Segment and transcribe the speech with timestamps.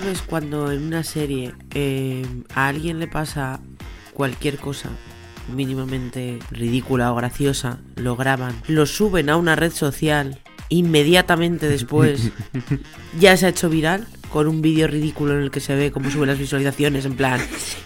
[0.00, 3.60] sabes cuando en una serie eh, a alguien le pasa
[4.12, 4.90] cualquier cosa
[5.54, 12.32] mínimamente ridícula o graciosa, lo graban, lo suben a una red social, inmediatamente después
[13.20, 14.08] ya se ha hecho viral?
[14.34, 17.40] Con un vídeo ridículo en el que se ve cómo sube las visualizaciones, en plan,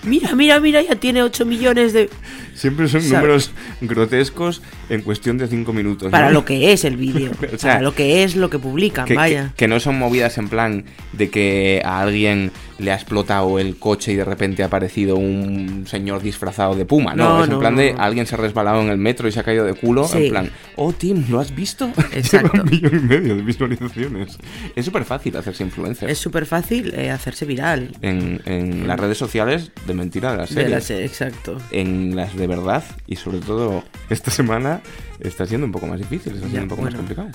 [0.05, 2.09] mira, mira, mira, ya tiene 8 millones de...
[2.55, 3.51] Siempre son números
[3.83, 6.11] grotescos en cuestión de 5 minutos.
[6.11, 9.07] Para lo que es el vídeo, o sea, para lo que es lo que publican,
[9.15, 9.53] vaya.
[9.59, 14.13] que no son movidas en plan de que a alguien le ha explotado el coche
[14.13, 17.45] y de repente ha aparecido un señor disfrazado de puma, ¿no?
[17.45, 19.65] es en plan de alguien se ha resbalado en el metro y se ha caído
[19.65, 21.91] de culo, en plan, oh Tim, ¿lo has visto?
[22.13, 22.63] Exacto.
[22.63, 24.39] un millón y medio de visualizaciones.
[24.77, 26.09] Es súper fácil hacerse influencer.
[26.09, 27.97] Es súper fácil eh, hacerse viral.
[28.03, 30.65] En, las redes sociales de mentira de la serie.
[30.65, 31.59] De la serie, exacto.
[31.71, 34.81] En las de verdad y sobre todo esta semana
[35.21, 37.29] está siendo un poco más difícil, está siendo un poco más complicado.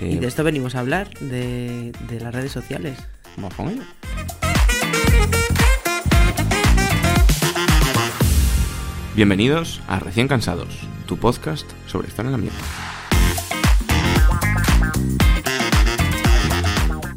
[0.00, 2.98] y de eh, esto venimos a hablar, de, de las redes sociales.
[3.36, 3.82] Vamos con ello.
[9.14, 12.58] Bienvenidos a Recién Cansados, tu podcast sobre estar en la mierda.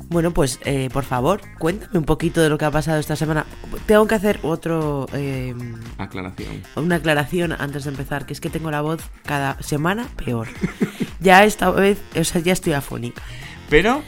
[0.09, 3.45] Bueno, pues eh, por favor, cuéntame un poquito de lo que ha pasado esta semana.
[3.85, 5.07] Tengo que hacer otro...
[5.11, 6.63] Em, aclaración.
[6.77, 10.47] Una aclaración antes de empezar, que es que tengo la voz cada semana peor.
[11.19, 13.21] ya esta vez, o sea, ya estoy afónica.
[13.69, 14.03] Pero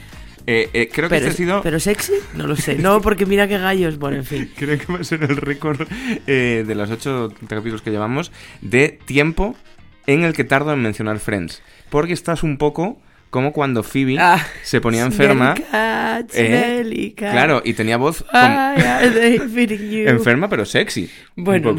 [0.50, 1.62] eh, eh, creo que este ha sido.
[1.62, 2.14] ¿Pero sexy?
[2.34, 2.78] No lo sé.
[2.78, 4.00] No, porque mira qué gallos.
[4.00, 4.52] Bueno, en fin.
[4.58, 5.86] creo que va a ser el récord
[6.26, 8.32] eh, de los ocho capítulos que llevamos
[8.62, 9.56] de tiempo
[10.06, 11.62] en el que tardo en mencionar Friends.
[11.90, 12.98] Porque estás un poco
[13.38, 15.54] como cuando Phoebe ah, se ponía enferma.
[16.34, 21.08] Eh, claro, y tenía voz enferma pero sexy.
[21.36, 21.76] Bueno,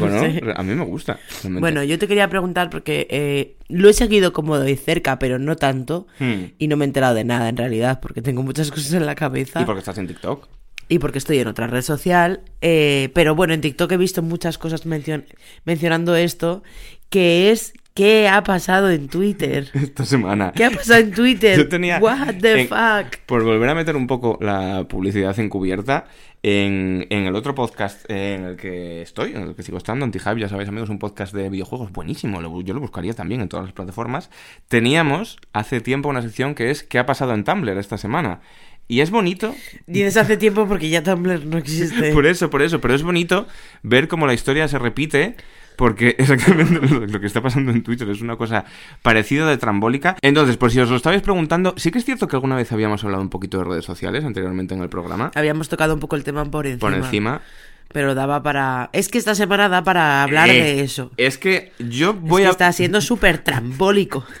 [0.55, 1.19] A mí me gusta.
[1.43, 5.57] Bueno, yo te quería preguntar porque eh, lo he seguido como de cerca, pero no
[5.57, 6.07] tanto.
[6.19, 6.53] Hmm.
[6.57, 9.15] Y no me he enterado de nada en realidad, porque tengo muchas cosas en la
[9.15, 9.59] cabeza.
[9.59, 10.47] ¿Y porque estás en TikTok?
[10.87, 12.39] y porque estoy en otra red social.
[12.61, 16.63] Eh, pero bueno, en TikTok he visto muchas cosas mencionando esto,
[17.09, 19.69] que es ¿Qué ha pasado en Twitter?
[19.73, 20.53] Esta semana.
[20.55, 21.57] ¿Qué ha pasado en Twitter?
[21.57, 21.99] Yo tenía.
[21.99, 23.17] What the fuck?
[23.25, 26.07] Por volver a meter un poco la publicidad encubierta,
[26.41, 30.39] en, en el otro podcast en el que estoy, en el que sigo estando, Antihype,
[30.39, 32.39] ya sabéis, amigos, un podcast de videojuegos buenísimo.
[32.61, 34.29] Yo lo buscaría también en todas las plataformas.
[34.69, 38.39] Teníamos hace tiempo una sección que es ¿Qué ha pasado en Tumblr esta semana?
[38.87, 39.53] Y es bonito.
[39.87, 42.11] Dices hace tiempo porque ya Tumblr no existe.
[42.13, 42.79] por eso, por eso.
[42.79, 43.45] Pero es bonito
[43.83, 45.35] ver cómo la historia se repite
[45.79, 48.65] porque exactamente lo que está pasando en Twitter es una cosa
[49.01, 50.17] parecida de trambólica.
[50.21, 53.01] Entonces, por si os lo estabais preguntando, sí que es cierto que alguna vez habíamos
[53.05, 55.31] hablado un poquito de redes sociales anteriormente en el programa.
[55.35, 56.81] Habíamos tocado un poco el tema por encima.
[56.81, 57.41] Por encima.
[57.93, 58.89] Pero daba para...
[58.91, 61.11] Es que esta semana da para hablar eh, de eso.
[61.15, 62.49] Es que yo voy a...
[62.49, 64.25] Está siendo súper trambólico.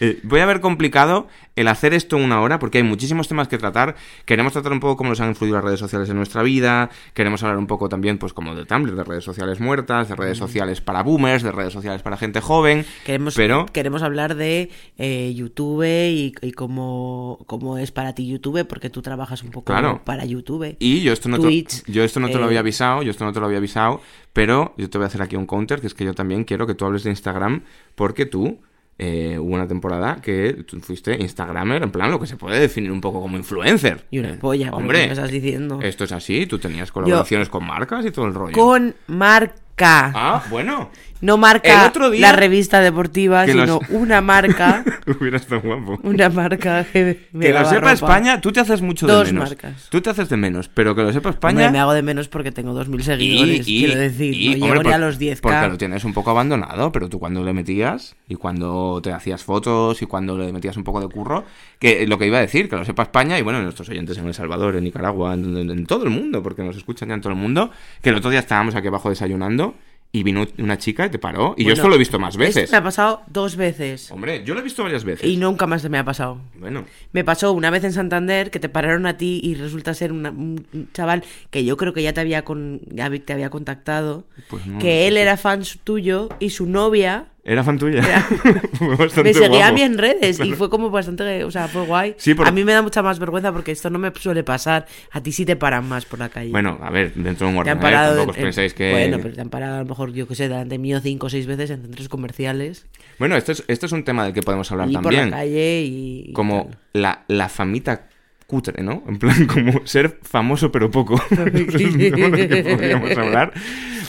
[0.00, 3.48] Eh, voy a haber complicado el hacer esto en una hora porque hay muchísimos temas
[3.48, 3.96] que tratar.
[4.24, 6.90] Queremos tratar un poco cómo nos han influido las redes sociales en nuestra vida.
[7.14, 10.38] Queremos hablar un poco también, pues, como de Tumblr, de redes sociales muertas, de redes
[10.38, 12.84] sociales para boomers, de redes sociales para gente joven.
[13.04, 13.66] Queremos, pero...
[13.66, 19.42] queremos hablar de eh, YouTube y, cómo, cómo, es para ti YouTube, porque tú trabajas
[19.42, 19.72] un poco
[20.04, 20.76] para YouTube.
[20.78, 23.32] Y yo esto no, te, yo esto no te lo había avisado, yo esto no
[23.32, 24.00] te lo había avisado,
[24.32, 26.66] pero yo te voy a hacer aquí un counter, que es que yo también quiero
[26.66, 27.62] que tú hables de Instagram,
[27.94, 28.58] porque tú
[28.98, 32.92] eh, hubo una temporada que tú fuiste Instagramer, en plan lo que se puede definir
[32.92, 34.06] un poco como influencer.
[34.10, 35.04] Y una eh, polla, hombre.
[35.10, 35.80] estás diciendo?
[35.82, 38.52] Esto es así, tú tenías colaboraciones con marcas y todo el rollo.
[38.52, 40.12] Con marca.
[40.14, 40.90] Ah, bueno.
[41.24, 44.84] No marca la revista deportiva, sino una marca.
[45.18, 45.98] Hubiera estado guapo.
[46.02, 49.48] Una marca que Que lo sepa España, tú te haces mucho de menos.
[49.48, 49.88] marcas.
[49.88, 51.70] Tú te haces de menos, pero que lo sepa España.
[51.70, 54.58] me hago de menos porque tengo 2.000 seguidores, quiero decir.
[54.58, 57.54] no llego a los 10 Porque lo tienes un poco abandonado, pero tú cuando le
[57.54, 61.44] metías y cuando te hacías fotos y cuando le metías un poco de curro,
[61.78, 64.26] que lo que iba a decir, que lo sepa España y bueno, nuestros oyentes en
[64.26, 67.38] El Salvador, en Nicaragua, en todo el mundo, porque nos escuchan ya en todo el
[67.38, 67.70] mundo,
[68.02, 69.74] que el otro día estábamos aquí abajo desayunando
[70.14, 71.56] y vino una chica y te paró.
[71.58, 72.70] Y yo esto lo he visto más veces.
[72.70, 74.12] me ha pasado dos veces.
[74.12, 75.28] Hombre, yo lo he visto varias veces.
[75.28, 76.38] Y nunca más se me ha pasado.
[76.54, 76.84] Bueno.
[77.10, 80.64] Me pasó una vez en Santander que te pararon a ti y resulta ser un
[80.92, 84.24] chaval que yo creo que ya te había, con, ya te había contactado.
[84.48, 88.00] Pues que él era fan tuyo y su novia era fan tuya.
[89.22, 92.16] me seguía a mí en redes y fue como bastante, o sea, fue guay.
[92.44, 94.86] A mí me da mucha más vergüenza porque esto no me suele pasar.
[95.10, 96.50] A ti sí te paran más por la calle.
[96.50, 98.90] Bueno, a ver, dentro de un orden, tampoco os pensáis que...
[98.92, 101.30] Bueno, pero te han parado a lo mejor, yo que sé, delante mío cinco o
[101.30, 102.86] seis veces en centros comerciales.
[103.18, 105.24] Bueno, esto es, esto es un tema del que podemos hablar y también.
[105.24, 106.32] por la calle y...
[106.32, 108.08] Como la, la famita
[108.46, 109.02] cutre, ¿no?
[109.06, 111.22] En plan, como ser famoso pero poco.
[111.28, 113.52] podríamos hablar.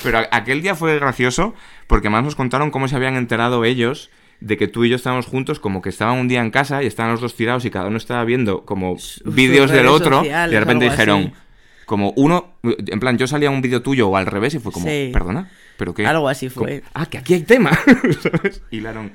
[0.03, 1.55] Pero aquel día fue gracioso
[1.87, 4.09] porque más nos contaron cómo se habían enterado ellos
[4.39, 6.87] de que tú y yo estábamos juntos, como que estaban un día en casa y
[6.87, 10.59] estaban los dos tirados y cada uno estaba viendo como vídeos del otro y de
[10.59, 11.33] repente dijeron,
[11.85, 14.85] como uno, en plan, yo salía un vídeo tuyo o al revés y fue como,
[14.87, 15.09] Sí.
[15.13, 16.05] perdona, pero qué.
[16.05, 16.83] Algo así fue.
[16.93, 17.71] Ah, que aquí hay tema,
[18.21, 18.61] ¿sabes?
[18.71, 19.11] Hilaron,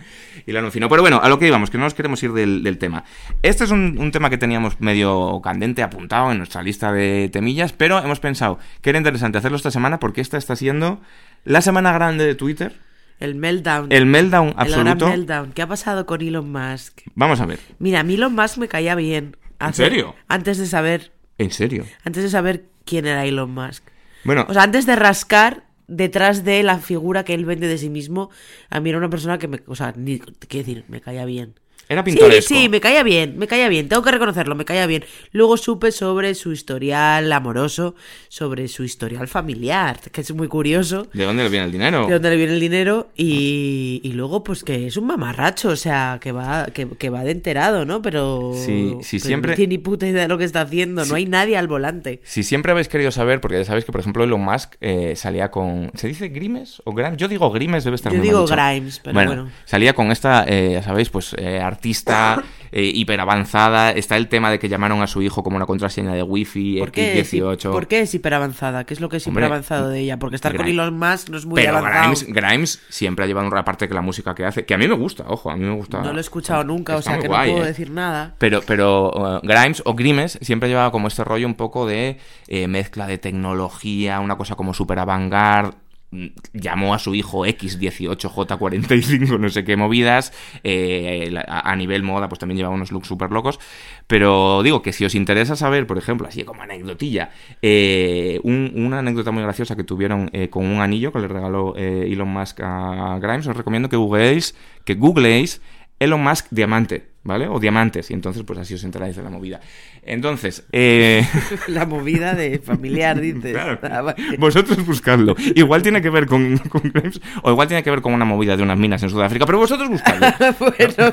[0.47, 0.89] hilaron fino.
[0.89, 3.05] Pero bueno, a lo que íbamos, que no nos queremos ir del, del tema.
[3.43, 7.73] Este es un, un tema que teníamos medio candente apuntado en nuestra lista de temillas,
[7.73, 11.01] pero hemos pensado que era interesante hacerlo esta semana porque esta está siendo
[11.45, 12.77] la semana grande de Twitter,
[13.19, 13.91] El meltdown.
[13.91, 15.09] el meltdown El gran absoluto.
[15.09, 15.53] meltdown.
[15.53, 17.01] ¿Qué ha pasado con Elon Musk?
[17.15, 19.37] Vamos a ver, Mira, a mí Elon Musk me caía bien.
[19.59, 20.15] ¿En serio?
[20.29, 21.87] Antes de saber, en serio.
[22.05, 23.85] antes de saber quién era Elon Musk.
[24.25, 27.91] Bueno, O sea, antes de rascar detrás de la figura que él vende de sí
[27.91, 28.31] mismo,
[28.69, 31.55] a mí era una persona que me, o sea, ni, quiero decir, me caía bien.
[31.91, 32.55] Era Sí, pintoresco.
[32.55, 35.05] sí, me caía bien, me caía bien, tengo que reconocerlo, me caía bien.
[35.33, 37.95] Luego supe sobre su historial amoroso,
[38.29, 42.07] sobre su historial familiar, que es muy curioso, ¿De dónde le viene el dinero?
[42.07, 45.77] de dónde le viene el dinero, y, y luego pues que es un mamarracho, o
[45.77, 48.01] sea, que va, que, que va de enterado, ¿no?
[48.03, 51.05] Pero, Sí, sí, pero siempre- no tiene ni puta idea de lo que está haciendo,
[51.05, 52.21] no hay nadie al volante.
[52.25, 55.51] Si siempre habéis querido saber, porque ya sabéis que, por ejemplo, Elon Musk eh, salía
[55.51, 55.91] con...
[55.95, 57.17] ¿Se dice Grimes o Grimes?
[57.17, 58.55] Yo digo Grimes, debe estar Yo digo dicho.
[58.55, 59.51] Grimes, pero bueno.
[59.65, 62.43] Salía con esta, eh, ya sabéis, pues eh, artista
[62.73, 63.91] eh, hiper avanzada.
[63.91, 66.93] Está el tema de que llamaron a su hijo como una contraseña de Wi-Fi ¿Por
[66.93, 67.73] qué, es, hi- X18.
[67.73, 68.85] ¿Por qué es hiperavanzada?
[68.85, 70.19] ¿Qué es lo que es Hombre, hiperavanzado de ella?
[70.19, 72.03] Porque estar con Elon Musk no es muy Pero avanzado.
[72.03, 74.87] Grimes, Grimes siempre ha llevado una parte que la música que hace, que a mí
[74.87, 76.03] me gusta, ojo, a mí me gusta.
[76.03, 77.69] No lo he escuchado nunca, o sea que guay, no puedo eh.
[77.69, 78.35] decir nada.
[78.39, 82.69] Pero, pero uh, Grimes o Grimes siempre llevaba como este rollo un poco de eh,
[82.69, 85.77] mezcla de tecnología, una cosa como super avant-garde.
[86.13, 90.33] Mm, Llamó a su hijo X18J45, no sé qué movidas.
[90.65, 93.61] eh, a, nivel moda, pues también llevaba unos looks súper locos.
[94.07, 97.31] Pero digo que si os interesa saber, por ejemplo, así como anecdotilla,
[97.63, 101.75] eh, un- una anécdota muy graciosa que tuvieron eh, con un anillo que le regaló
[101.77, 104.55] Elon Musk a Grimes, os recomiendo que googleéis,
[104.85, 105.63] que googleéis
[105.99, 107.47] Elon Musk diamante, ¿vale?
[107.49, 109.61] O diamantes, y entonces pues así os enteráis de la movida.
[110.03, 111.27] Entonces, eh...
[111.69, 113.53] La movida de familiar, dices.
[113.53, 115.35] claro, Ah, vosotros buscadlo.
[115.55, 118.57] Igual tiene que ver con, con Grimes, o igual tiene que ver con una movida
[118.57, 120.27] de unas minas en Sudáfrica, pero vosotros buscadlo.
[120.59, 121.13] bueno,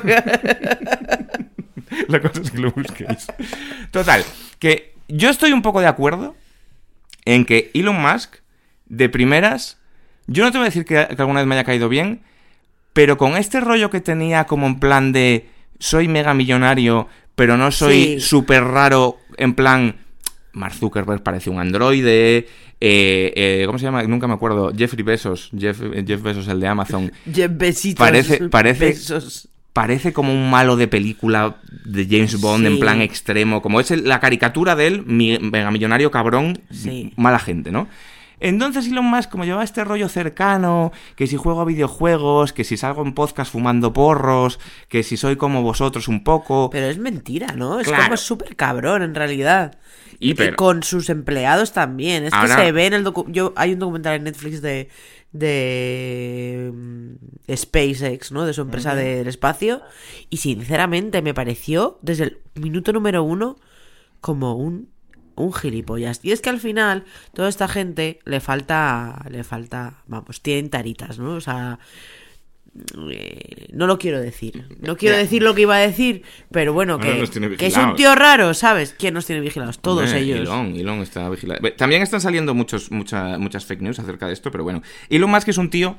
[2.08, 3.26] La cosa es que lo busquéis.
[3.90, 4.24] Total,
[4.58, 6.36] que yo estoy un poco de acuerdo
[7.24, 8.36] en que Elon Musk,
[8.86, 9.78] de primeras,
[10.26, 12.20] yo no te voy a decir que, que alguna vez me haya caído bien,
[12.92, 17.70] pero con este rollo que tenía como en plan de soy mega millonario, pero no
[17.70, 18.20] soy Sí.
[18.20, 19.96] súper raro, en plan,
[20.52, 22.48] Mark Zuckerberg parece un androide,
[22.80, 24.02] eh, eh, ¿cómo se llama?
[24.04, 27.12] Nunca me acuerdo, Jeffrey Bezos, Jeff, Jeff Bezos, el de Amazon.
[27.32, 27.98] Jeff besitos.
[28.04, 29.48] Parece- parece- besos.
[29.72, 32.72] Parece como un malo de película de James Bond Sí.
[32.72, 37.12] en plan extremo, como es el- la caricatura de él, mi, mega millonario cabrón, Sí.
[37.16, 37.86] mala gente, ¿no?
[38.40, 42.76] Entonces Elon Musk, como lleva este rollo cercano, que si juego a videojuegos, que si
[42.76, 44.58] salgo en podcast fumando porros,
[44.88, 46.70] que si soy como vosotros un poco...
[46.70, 47.80] Pero es mentira, ¿no?
[47.80, 48.04] Es Claro.
[48.04, 49.78] como súper cabrón, en realidad.
[50.20, 52.24] Y con sus empleados también.
[52.24, 54.88] Es Ahora- que se ve en el docu yo Hay un documental en Netflix de
[55.30, 58.44] de mm, SpaceX, ¿no?
[58.46, 59.82] De su empresa del espacio.
[60.30, 63.56] Y sinceramente me pareció, desde el minuto número uno,
[64.20, 64.88] como un,
[65.38, 66.20] un gilipollas.
[66.22, 67.04] Y es que al final,
[67.34, 69.24] toda esta gente le falta.
[69.30, 70.02] Le falta.
[70.06, 71.32] Vamos, tienen taritas, ¿no?
[71.34, 71.78] O sea.
[73.10, 74.64] eh, no lo quiero decir.
[74.80, 77.22] No quiero decir lo que iba a decir, pero bueno, que,
[77.60, 78.94] es un tío raro, ¿sabes?
[78.98, 79.78] ¿Quién nos tiene vigilados?
[79.80, 80.40] Todos ellos.
[80.40, 81.60] Elon, Elon está vigilado.
[81.76, 84.82] También están saliendo muchos, mucha- muchas fake news acerca de esto, pero bueno.
[85.08, 85.96] Elon Musk es un tío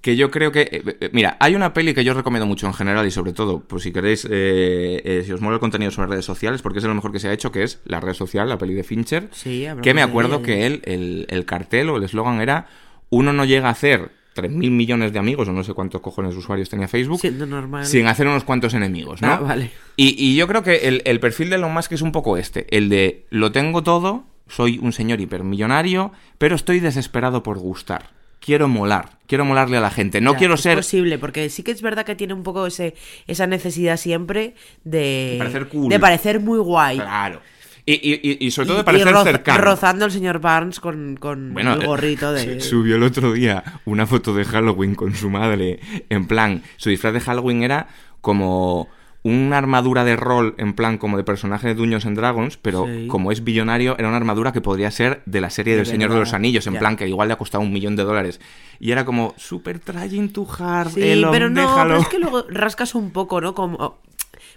[0.00, 0.60] que yo creo que...
[0.62, 3.60] eh, eh, mira, hay una peli que yo recomiendo mucho en general y sobre todo,
[3.60, 6.84] pues si queréis, eh, eh, si os mola el contenido sobre redes sociales, porque es
[6.84, 9.28] lo mejor que se ha hecho, que es la red social, la peli de Fincher,
[9.32, 12.66] Sí, que me acuerdo que él, el, el cartel o el eslogan era,
[13.10, 16.38] uno no llega a hacer 3.000 millones de amigos, o no sé cuántos cojones de
[16.38, 17.86] usuarios tenía Facebook, normal.
[17.86, 19.28] sin hacer unos cuantos enemigos, ¿no?
[19.28, 19.70] Ah, vale.
[19.96, 22.66] Y, y yo creo que el, el perfil de Elon Musk es un poco este,
[22.76, 28.10] el de lo tengo todo, soy un señor hipermillonario, pero estoy desesperado por gustar.
[28.46, 30.76] Quiero molar, quiero molarle a la gente, no Ya, quiero es ser...
[30.78, 32.94] posible, porque sí que es verdad que tiene un poco ese,
[33.26, 35.88] esa necesidad siempre de, De parecer cool.
[35.90, 36.96] de parecer muy guay.
[36.98, 37.42] Claro.
[37.84, 39.60] Y, y- y- sobre todo de parecer y roza- cercano.
[39.64, 42.60] rozando al señor Barnes con, con Bueno, el gorrito de...
[42.60, 45.78] subió el otro día una foto de Halloween con su madre.
[46.08, 47.86] En plan, su disfraz de Halloween era
[48.20, 48.88] como
[49.28, 53.06] una armadura de rol, en plan como de personaje de Dungeons and Dragons, pero Sí.
[53.08, 56.12] como es billonario, era una armadura que podría ser de la serie De del Señor
[56.12, 58.40] de los Anillos, en plan que igual le ha costado un millón de dólares.
[58.78, 61.90] Y era como, super trying to hard, Sí, Elon, pero no, déjalo.
[61.90, 63.54] pero es que luego rascas un poco, ¿no?
[63.54, 63.98] Como...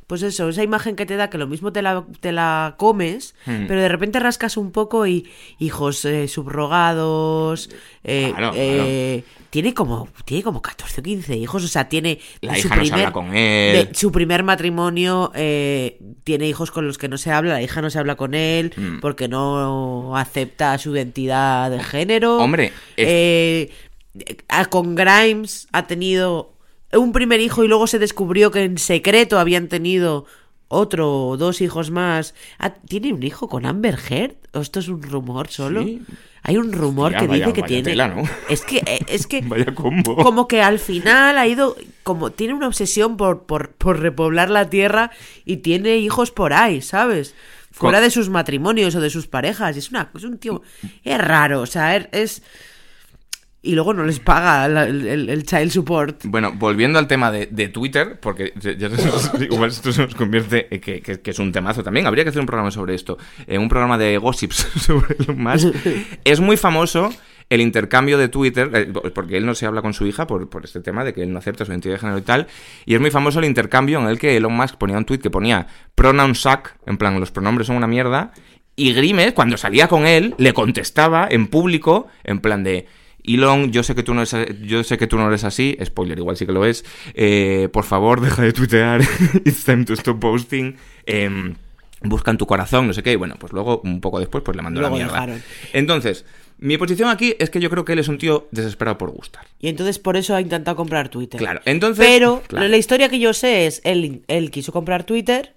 [0.10, 3.36] pues eso, esa imagen que te da que lo mismo te la, te la comes,
[3.46, 3.68] Hmm.
[3.68, 7.70] pero de repente rascas un poco y hijos eh, subrogados,
[8.04, 12.58] eh, Claro, eh, tiene como tiene como 14 o 15 hijos, o sea, tiene La
[12.58, 13.88] hija no se habla con él.
[13.88, 17.82] de su primer matrimonio eh, tiene hijos con los que no se habla, la hija
[17.82, 19.00] no se habla con él Mm.
[19.02, 22.38] porque no acepta su identidad de género.
[22.40, 23.70] Hombre, es- Eh,
[24.72, 26.54] con Grimes ha tenido
[26.94, 30.26] un primer hijo y luego se descubrió que en secreto habían tenido
[30.68, 32.36] otro o dos hijos más.
[32.60, 34.36] Ah, ¿Tiene un hijo con Amber Heard?
[34.54, 35.84] ¿O esto es un rumor solo?
[35.84, 36.02] Sí.
[36.42, 37.84] Hay un rumor Hostia, que vaya- dice que tiene.
[37.84, 38.24] tela, ¿no?
[38.50, 40.16] Es que, eh, es que Vaya combo.
[40.16, 44.70] como que al final ha ido, como tiene una obsesión por, por, por repoblar la
[44.70, 45.12] tierra
[45.46, 47.36] y tiene hijos por ahí, ¿sabes?
[47.72, 49.76] Fuera de sus matrimonios o de sus parejas.
[49.78, 50.62] Es, una, es un tío,
[51.04, 52.42] es raro, o sea, es...
[53.62, 56.22] Y luego no les paga la- el, el- child support.
[56.26, 58.72] Bueno, volviendo al tema de, de Twitter, porque ya-
[59.42, 62.30] igual esto se nos convierte, eh, que, que- que es un temazo también, habría que
[62.30, 65.76] hacer un programa sobre esto, eh, un programa de gossips sobre Elon Musk.
[66.24, 67.10] es muy famoso
[67.50, 70.64] el intercambio de Twitter, eh, porque él no se habla con su hija por, por
[70.64, 72.48] este tema de que él no acepta su identidad de género y tal,
[72.86, 75.32] y es muy famoso el intercambio en el que Elon Musk ponía un tweet que
[75.32, 78.32] ponía pronoun suck, en plan, los pronombres son una mierda,
[78.78, 82.86] y Grimes, cuando salía con él, le contestaba en público, en plan de...
[83.36, 86.18] Elon, yo sé que tú no eres, yo sé que tú no eres así, spoiler,
[86.18, 86.84] igual sí que lo es.
[87.14, 89.02] eh, por favor, deja de tuitear.
[89.46, 90.76] It's time to stop posting.
[91.06, 91.56] em,
[92.02, 93.12] busca en tu corazón, no sé qué.
[93.14, 95.12] Y bueno, pues luego, un poco después, pues le mandó la mierda.
[95.14, 95.44] dejaron.
[95.74, 96.26] Entonces,
[96.58, 99.46] mi posición aquí es que yo creo que él es un tío desesperado por gustar.
[99.60, 101.38] Y entonces por eso ha intentado comprar Twitter.
[101.40, 102.06] Claro, entonces.
[102.06, 102.68] Pero claro.
[102.68, 105.56] la historia que yo sé es, él, él quiso comprar Twitter,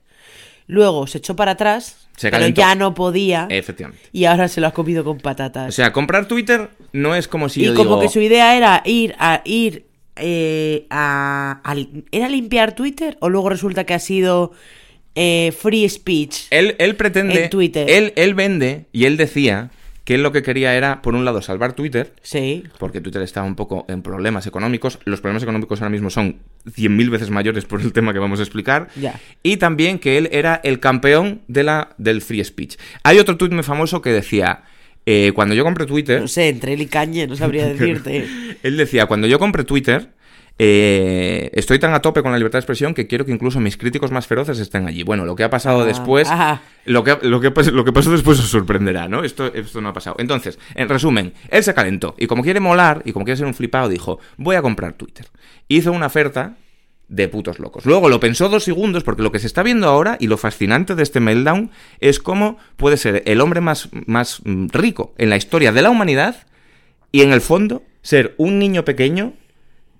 [0.67, 3.47] luego se echó para atrás, Se pero ya no podía.
[3.50, 4.04] Efectivamente.
[4.12, 5.69] Y ahora se lo ha comido con patatas.
[5.69, 8.00] O sea, comprar Twitter no es como si y yo como digo.
[8.02, 11.76] que su idea era ir a ir eh, a, a-
[12.12, 13.16] ¿Era limpiar Twitter?
[13.21, 14.52] ¿O luego resulta que ha sido
[15.14, 16.47] eh, free speech?
[16.50, 17.45] Él, él pretende.
[17.45, 17.88] En Twitter.
[17.90, 19.71] Él, él vende y él decía
[20.04, 22.12] que él lo que quería era, por un lado, salvar Twitter.
[22.23, 22.64] Sí.
[22.78, 24.99] porque Twitter estaba un poco en problemas económicos.
[25.04, 28.42] Los problemas económicos ahora mismo son 100.000 veces mayores por el tema que vamos a
[28.42, 28.88] explicar.
[28.97, 29.18] Ya.
[29.42, 32.76] Y también que él era el campeón de la, del free speech.
[33.04, 34.64] Hay otro tuit muy famoso que decía,
[35.06, 36.21] eh, cuando yo compré Twitter...
[36.21, 38.26] No sé, entre él y Cañe, no sabría decirte.
[38.62, 40.11] Él decía, cuando yo compré Twitter,
[40.59, 43.76] eh, estoy tan a tope con la libertad de expresión que quiero que incluso mis
[43.76, 45.02] críticos más feroces estén allí.
[45.02, 46.61] Bueno, lo que ha pasado Ah, después, ah.
[46.85, 49.25] lo, que, lo, que, lo que pasó después os sorprenderá, ¿no?
[49.25, 50.16] Esto, esto no ha pasado.
[50.18, 53.54] Entonces, en resumen, él se calentó y como quiere molar y como quiere ser un
[53.54, 55.26] flipado, dijo, voy a comprar Twitter.
[55.68, 56.56] Hizo una oferta
[57.09, 57.85] de putos locos.
[57.85, 60.94] Luego lo pensó dos segundos porque lo que se está viendo ahora y lo fascinante
[60.94, 65.37] de este meltdown es cómo puede ser el hombre más, más mm, rico en la
[65.37, 66.47] historia de la humanidad
[67.11, 69.35] y en el fondo ser un niño pequeño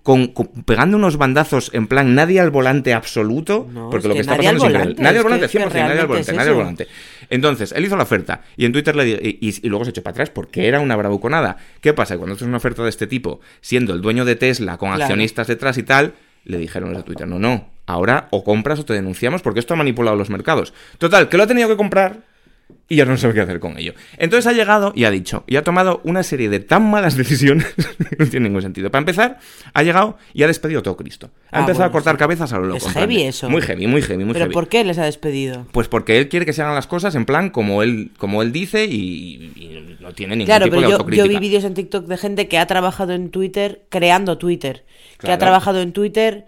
[0.03, 4.11] con, con- pegando unos bandazos en plan nadie al volante absoluto, No, porque es lo
[4.11, 5.03] que que está pasando es increíble.
[5.03, 6.89] Nadie al volante, que- 100%, que nadie al volante, es nadie al volante.
[7.31, 10.03] Entonces, él hizo la oferta y en Twitter le y, y- y luego se echó
[10.03, 11.57] para atrás porque era una bravuconada.
[11.81, 12.17] ¿Qué pasa?
[12.17, 15.05] Cuando haces una oferta de este tipo, siendo el dueño de Tesla con Claro.
[15.05, 18.95] accionistas detrás y tal, le dijeron de Twitter, no, no, ahora o compras o te
[18.95, 20.75] denunciamos porque esto ha manipulado los mercados.
[20.99, 22.25] Total, que lo ha tenido que comprar
[22.93, 23.95] y ya no sabe qué hacer con ello.
[24.19, 27.67] Entonces ha llegado y ha dicho, y ha tomado una serie de tan malas decisiones
[27.75, 28.91] que no tiene ningún sentido.
[28.91, 29.39] Para empezar,
[29.73, 31.31] ha llegado y ha despedido a todo Cristo.
[31.51, 32.19] Ha Ah, empezado a cortar sí.
[32.19, 32.77] cabezas a lo loco.
[32.79, 33.49] Es plan heavy eso.
[33.49, 34.53] Muy heavy, muy heavy, muy ¿Pero heavy.
[34.55, 35.67] por qué les ha despedido?
[35.73, 38.53] Pues porque él quiere que se hagan las cosas en plan como él, como él
[38.53, 41.27] dice y, y no tiene ningún Claro, tipo pero de yo, autocrítica.
[41.27, 44.85] yo vi vídeos en TikTok de gente que ha trabajado en Twitter creando Twitter.
[45.19, 46.47] Que ha trabajado en Twitter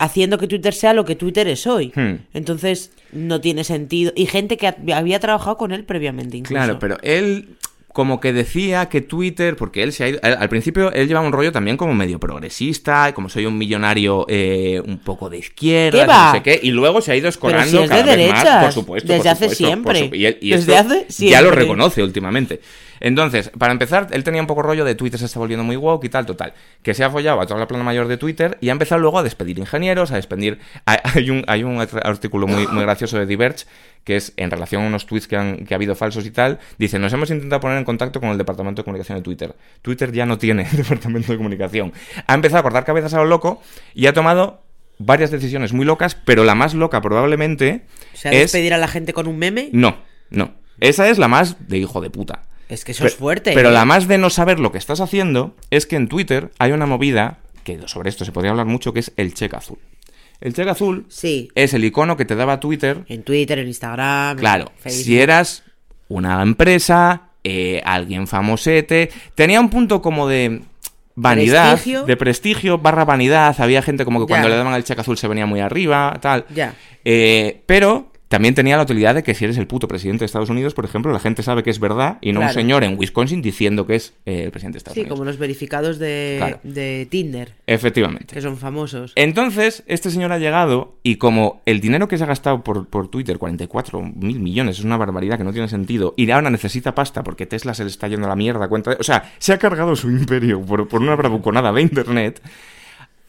[0.00, 1.92] haciendo que Twitter sea lo que Twitter es hoy.
[1.94, 2.14] Hmm.
[2.34, 4.12] Entonces, no tiene sentido.
[4.16, 6.54] Y gente que ha- había trabajado con él previamente, incluso.
[6.54, 7.50] Claro, pero él
[7.92, 11.26] como que decía que Twitter, porque él se ha ido, al al principio él llevaba
[11.26, 15.98] un rollo también como medio progresista, como soy un millonario eh, un poco de izquierda,
[16.00, 18.30] ¿Qué no sé qué, y luego se ha ido escorando si es de cada vez
[18.32, 20.08] más, por supuesto, por desde hace supuesto, por siempre.
[20.08, 21.62] su- y él- y Desde esto hace ya lo siempre.
[21.62, 22.60] reconoce últimamente.
[23.00, 26.04] Entonces, para empezar, él tenía un poco rollo de Twitter se está volviendo muy woke
[26.04, 26.52] y tal, total,
[26.82, 29.18] que se ha follado a toda la plana mayor de Twitter y ha empezado luego
[29.18, 30.58] a despedir ingenieros, a despedir...
[30.84, 33.66] Hay, hay un, hay un artículo muy, muy gracioso de Diverge
[34.04, 36.58] que es en relación a unos tweets que, han, que ha habido falsos y tal,
[36.78, 39.54] dice, nos hemos intentado poner en contacto con el departamento de comunicación de Twitter.
[39.82, 41.92] Twitter ya no tiene departamento de comunicación.
[42.26, 43.62] Ha empezado a cortar cabezas a lo loco
[43.94, 44.62] y ha tomado
[44.98, 48.52] varias decisiones muy locas, pero la más loca probablemente O sea, es...
[48.52, 49.70] despedir a la gente con un meme.
[49.72, 49.98] No,
[50.30, 50.54] no.
[50.80, 52.42] Esa es la más de hijo de puta.
[52.70, 53.52] Es que eso es fuerte.
[53.54, 53.72] Pero ¿eh?
[53.72, 56.86] la más de no saber lo que estás haciendo es que en Twitter hay una
[56.86, 59.78] movida, que sobre esto se podría hablar mucho, que es el cheque azul.
[60.40, 61.50] El cheque azul Sí.
[61.54, 64.32] es el icono que te daba Twitter En Twitter, en Instagram.
[64.32, 65.04] en Claro, Facebook.
[65.04, 65.64] si eras
[66.08, 70.62] una empresa, eh, alguien famosete, tenía un punto como de
[71.14, 72.04] vanidad, Prestigio.
[72.04, 73.54] de prestigio barra vanidad.
[73.60, 74.52] Había gente como que cuando Ya.
[74.52, 76.46] le daban el cheque azul se venía muy arriba, tal.
[76.54, 76.74] Ya.
[77.04, 80.50] Eh, pero también tenía la utilidad de que si eres el puto presidente de Estados
[80.50, 83.42] Unidos, por ejemplo, la gente sabe que es verdad y no un señor en Wisconsin
[83.42, 85.18] diciendo que es eh, el presidente de Estados Sí, Unidos.
[85.18, 86.60] como los verificados de, Claro.
[86.62, 88.32] de Tinder, Efectivamente.
[88.32, 89.12] que son famosos.
[89.16, 93.08] Entonces, este señor ha llegado y como el dinero que se ha gastado por, por
[93.08, 97.24] Twitter, 44 mil millones, es una barbaridad que no tiene sentido, y ahora necesita pasta
[97.24, 98.68] porque Tesla se le está yendo a la mierda.
[98.68, 102.40] Cuenta de- o sea, se ha cargado su imperio por, por una bravuconada de Internet,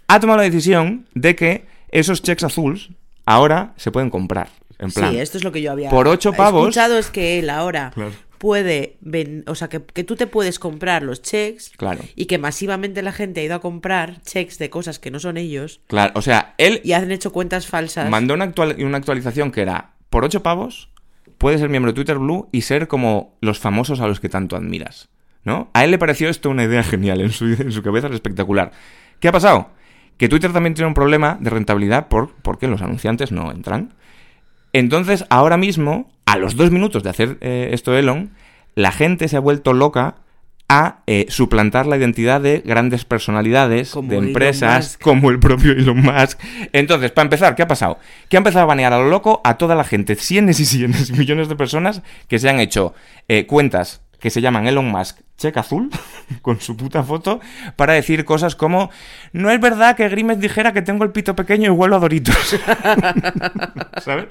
[0.08, 2.90] ha tomado la decisión de que esos cheques azules
[3.26, 4.50] ahora se pueden comprar.
[4.82, 7.40] En plan, sí, esto es lo que yo había por ocho pavos- escuchado, es que
[7.40, 8.12] él ahora Claro.
[8.40, 12.02] puede, ven- o sea, que, que tú te puedes comprar los checks Claro.
[12.16, 15.38] y que masivamente la gente ha ido a comprar checks de cosas que no son
[15.38, 18.10] ellos claro, o sea, él y han hecho cuentas falsas.
[18.10, 20.90] mandó una, actual- una actualización que era, por 8 pavos,
[21.38, 24.56] puedes ser miembro de Twitter Blue y ser como los famosos a los que tanto
[24.56, 25.10] admiras.
[25.44, 25.72] ¿No?
[25.74, 28.72] A él le pareció esto una idea genial, en su, en su cabeza era espectacular.
[29.20, 29.72] ¿Qué ha pasado?
[30.18, 33.96] Que Twitter también tiene un problema de rentabilidad por, porque los anunciantes no entran.
[34.74, 38.32] Entonces, ahora mismo, a los dos minutos de hacer eh, esto Elon,
[38.76, 40.16] la gente se ha vuelto loca
[40.70, 46.02] a eh, suplantar la identidad de grandes personalidades, Como de empresas, como el propio Elon
[46.02, 46.40] Musk.
[46.72, 48.00] Entonces, para empezar, ¿qué ha pasado?
[48.30, 51.10] Que ha empezado a banear a lo loco a toda la gente, cienes y cienes
[51.10, 52.94] y millones de personas que se han hecho
[53.28, 55.90] eh, cuentas que se llaman Elon Musk cheque azul,
[56.42, 57.42] con su puta foto,
[57.76, 58.92] para decir cosas como
[59.34, 62.36] no es verdad que Grimes dijera que tengo el pito pequeño y huelo a Doritos.
[63.98, 64.28] ¿Sabes?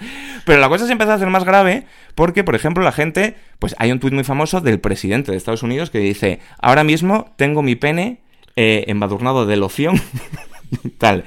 [0.46, 3.74] Pero la cosa se empezó a hacer más grave porque, por ejemplo, la gente, pues
[3.78, 7.62] hay un tuit muy famoso del presidente de Estados Unidos que dice, ahora mismo tengo
[7.62, 8.20] mi pene
[8.54, 10.00] eh, embadurnado de loción
[10.98, 11.24] tal.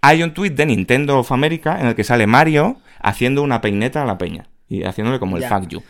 [0.00, 4.02] Hay un tuit de Nintendo of America en el que sale Mario haciendo una peineta
[4.02, 5.82] a la peña y haciéndole como el fuck you.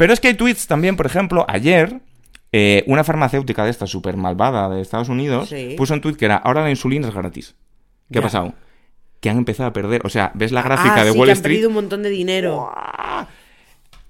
[0.00, 2.00] Pero es que hay tweets también, por ejemplo, ayer
[2.52, 5.74] eh, una farmacéutica de esta súper malvada de Estados Unidos Sí.
[5.76, 7.54] puso un tweet que era, ahora la insulina es gratis.
[8.10, 8.54] ¿Qué ha pasado?
[9.20, 10.00] Que han empezado a perder.
[10.04, 12.08] O sea, ves la gráfica ah, de sí, Wall que han perdido un montón de
[12.08, 12.72] dinero.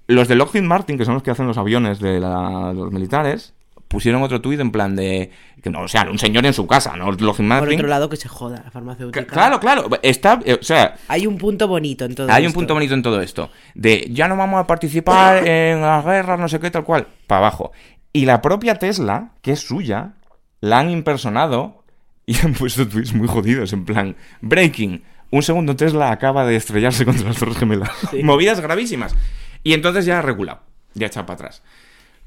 [0.06, 3.52] Los de Lockheed Martin, que son los que hacen los aviones de la- los militares,
[3.90, 5.30] pusieron otro tuit en plan de.
[5.60, 7.10] Que no, o sea, un señor en su casa, ¿no?
[7.10, 9.26] Lockheed Por otro lado, que se joda la farmacéutica.
[9.26, 9.88] Claro, claro.
[10.02, 10.38] Está.
[10.44, 13.20] eh, O sea, Hay un punto bonito en todo hay un punto bonito en todo
[13.20, 13.50] esto.
[13.74, 17.08] De ya no vamos a participar en las guerras, no sé qué, tal cual.
[17.26, 17.72] Para abajo.
[18.12, 20.12] Y la propia Tesla, que es suya,
[20.60, 21.82] la han impersonado
[22.26, 23.72] y han puesto tweets muy jodidos.
[23.72, 25.02] En plan, breaking.
[25.32, 27.90] Un segundo Tesla acaba de estrellarse contra las Torres Gemelas.
[28.10, 28.22] Sí.
[28.22, 29.14] Movidas gravísimas.
[29.62, 30.60] Y entonces ya ha regulado.
[30.94, 31.62] Ya ha echado para atrás.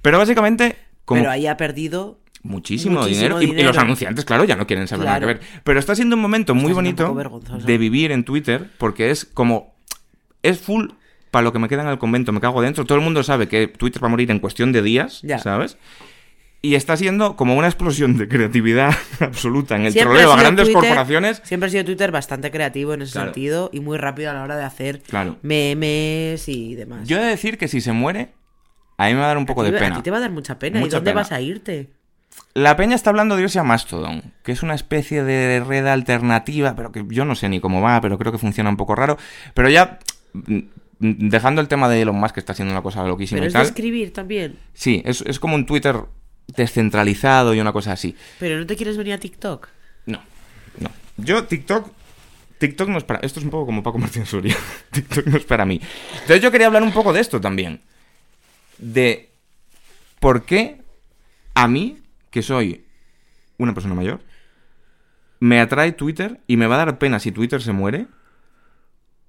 [0.01, 2.19] Pero básicamente, como Pero ahí ha perdido.
[2.43, 3.59] Muchísimo, Muchísimo dinero.
[3.61, 5.39] Y- los anunciantes, claro, ya no quieren saber nada que ver.
[5.63, 7.15] Pero está siendo un momento muy bonito
[7.65, 9.73] de vivir en Twitter porque es como.
[10.41, 10.87] Es full
[11.31, 12.85] para lo que me queda en el convento, me cago dentro.
[12.85, 15.39] Todo el mundo sabe que Twitter va a morir en cuestión de días, Ya.
[15.39, 15.77] ¿sabes?
[16.61, 20.65] Y está siendo como una explosión de creatividad absoluta en el Siempre troleo a grandes
[20.65, 21.41] Twitter- corporaciones.
[21.45, 23.27] Siempre ha sido Twitter bastante creativo en ese Claro.
[23.27, 25.37] sentido y muy rápido a la hora de hacer Claro.
[25.41, 27.07] memes y demás.
[27.07, 28.29] Yo he de decir que si se muere,
[29.05, 29.95] a mí me va a dar un poco a, ti, de a pena.
[29.97, 30.79] ti te va a dar mucha pena.
[30.79, 31.21] Mucha ¿Y dónde pena.
[31.21, 31.89] vas a irte?
[32.55, 36.75] La peña está hablando de irse a Mastodon, que es una especie de red alternativa,
[36.75, 39.17] pero que yo no sé ni cómo va, pero creo que funciona un poco raro.
[39.53, 39.99] Pero ya,
[40.33, 40.59] mm,
[40.99, 43.53] dejando el tema de Elon Musk, que está haciendo una cosa loquísima Pero y es
[43.53, 43.65] de tal.
[43.67, 44.57] escribir también.
[44.73, 45.97] Sí, es, es como un Twitter
[46.47, 48.15] descentralizado y una cosa así.
[48.39, 49.67] Pero no te quieres venir a TikTok.
[50.05, 50.19] No,
[50.79, 50.89] no.
[51.17, 51.91] Yo, TikTok.
[52.59, 53.19] TikTok no es para.
[53.19, 54.55] Esto es un poco como Paco Martín Soria.
[54.91, 55.81] TikTok no es para mí.
[56.13, 57.81] Entonces, yo quería hablar un poco de esto también.
[58.83, 59.31] De.
[60.19, 60.81] ¿Por qué
[61.53, 62.85] a mí, que soy
[63.57, 64.21] una persona mayor,
[65.39, 68.07] me atrae Twitter y me va a dar pena si Twitter se muere?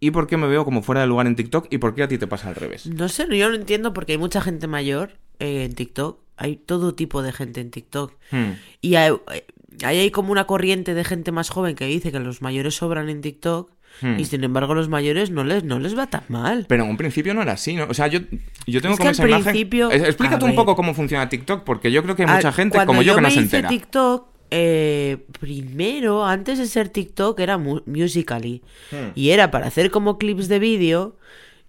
[0.01, 1.69] ¿Y por qué me veo como fuera de lugar en TikTok?
[1.71, 2.87] ¿Y por qué a ti te pasa al revés?
[2.87, 6.21] No sé, yo no entiendo porque hay mucha gente mayor eh, en TikTok.
[6.37, 8.13] Hay todo tipo de gente en TikTok.
[8.31, 8.53] Hmm.
[8.81, 9.47] Y hay, eh,
[9.83, 13.09] ahí hay como una corriente de gente más joven que dice que los mayores sobran
[13.09, 13.71] en TikTok.
[14.01, 14.19] Hmm.
[14.19, 16.67] Y sin embargo, a los mayores no les, no les va tan mal.
[16.69, 17.87] Pero en un principio no era así, ¿no?
[17.89, 18.21] O sea, yo,
[18.67, 21.91] yo tengo Es como que esa al principio- Explícate un poco cómo funciona TikTok, porque
[21.93, 23.69] yo creo que hay mucha gente cuando como yo, que no se entera.
[23.69, 28.63] TikTok, eh, primero, antes de ser TikTok, era mu- Musical.ly.
[28.91, 28.97] Hmm.
[29.15, 31.17] Y era para hacer como clips de vídeo,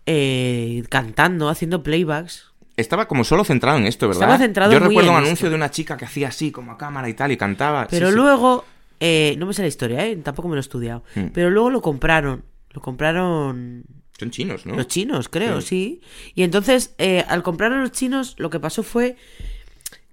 [0.05, 2.51] eh, cantando, haciendo playbacks.
[2.77, 4.23] Estaba como solo centrado en esto, ¿verdad?
[4.23, 5.49] Estaba centrado Yo muy recuerdo en un anuncio esto.
[5.51, 7.87] de una chica que hacía así, como a cámara y tal, y cantaba.
[7.89, 8.15] Pero sí.
[8.15, 8.65] luego,
[9.07, 10.15] eh, no me sé la historia, ¿eh?
[10.17, 11.03] tampoco me lo he estudiado.
[11.15, 11.27] Hmm.
[11.33, 12.43] Pero luego lo compraron.
[12.71, 13.83] Lo compraron
[14.19, 14.75] Son chinos, ¿no?
[14.75, 15.67] los chinos, creo, Sí.
[15.67, 16.01] sí.
[16.35, 19.15] Y entonces, eh, al comprar a los chinos, lo que pasó fue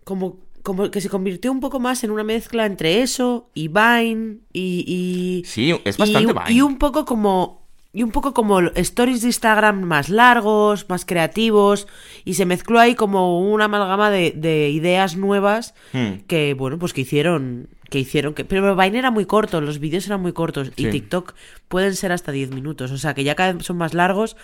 [0.04, 4.38] como, como que se convirtió un poco más en una mezcla entre eso y Vine
[4.52, 4.84] y...
[4.86, 6.52] y Sí, es y bastante un- Vine.
[6.52, 7.62] Y un poco como
[7.94, 11.86] y un poco como stories de Instagram más largos, más creativos,
[12.24, 16.22] y se mezcló ahí como una amalgama de, de ideas nuevas Hmm.
[16.26, 20.06] que, bueno, pues que hicieron, que hicieron, que, pero Vine era muy corto, los vídeos
[20.06, 20.90] eran muy cortos, y.
[20.90, 21.34] TikTok
[21.68, 24.36] pueden ser hasta 10 minutos, o sea que ya cada vez son más largos,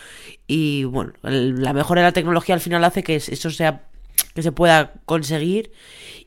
[0.47, 3.87] y bueno, el- la mejora de la tecnología al final hace que es- eso sea,
[4.35, 5.73] que se pueda conseguir,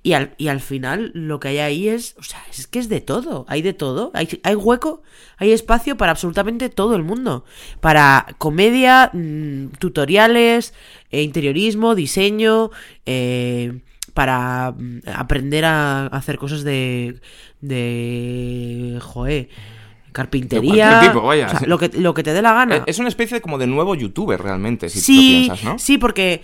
[0.04, 2.90] y al, y al final lo que hay ahí es, o sea, es que es
[2.90, 5.04] de todo, hay de todo, hay, hay hueco,
[5.38, 7.46] hay espacio para absolutamente todo el mundo,
[7.82, 10.74] para comedia, mm, tutoriales,
[11.12, 12.72] eh, interiorismo, diseño,
[13.06, 13.80] eh,
[14.22, 17.20] para mm, aprender a hacer cosas de,
[17.60, 19.50] de, joe,
[20.12, 21.48] carpintería, De cualquier tipo, vaya.
[21.48, 22.84] o sea, lo que, lo que te dé la gana.
[22.86, 25.80] Es una especie de como de nuevo youtuber realmente, si sí, lo piensas, ¿no?
[25.80, 26.44] sí, porque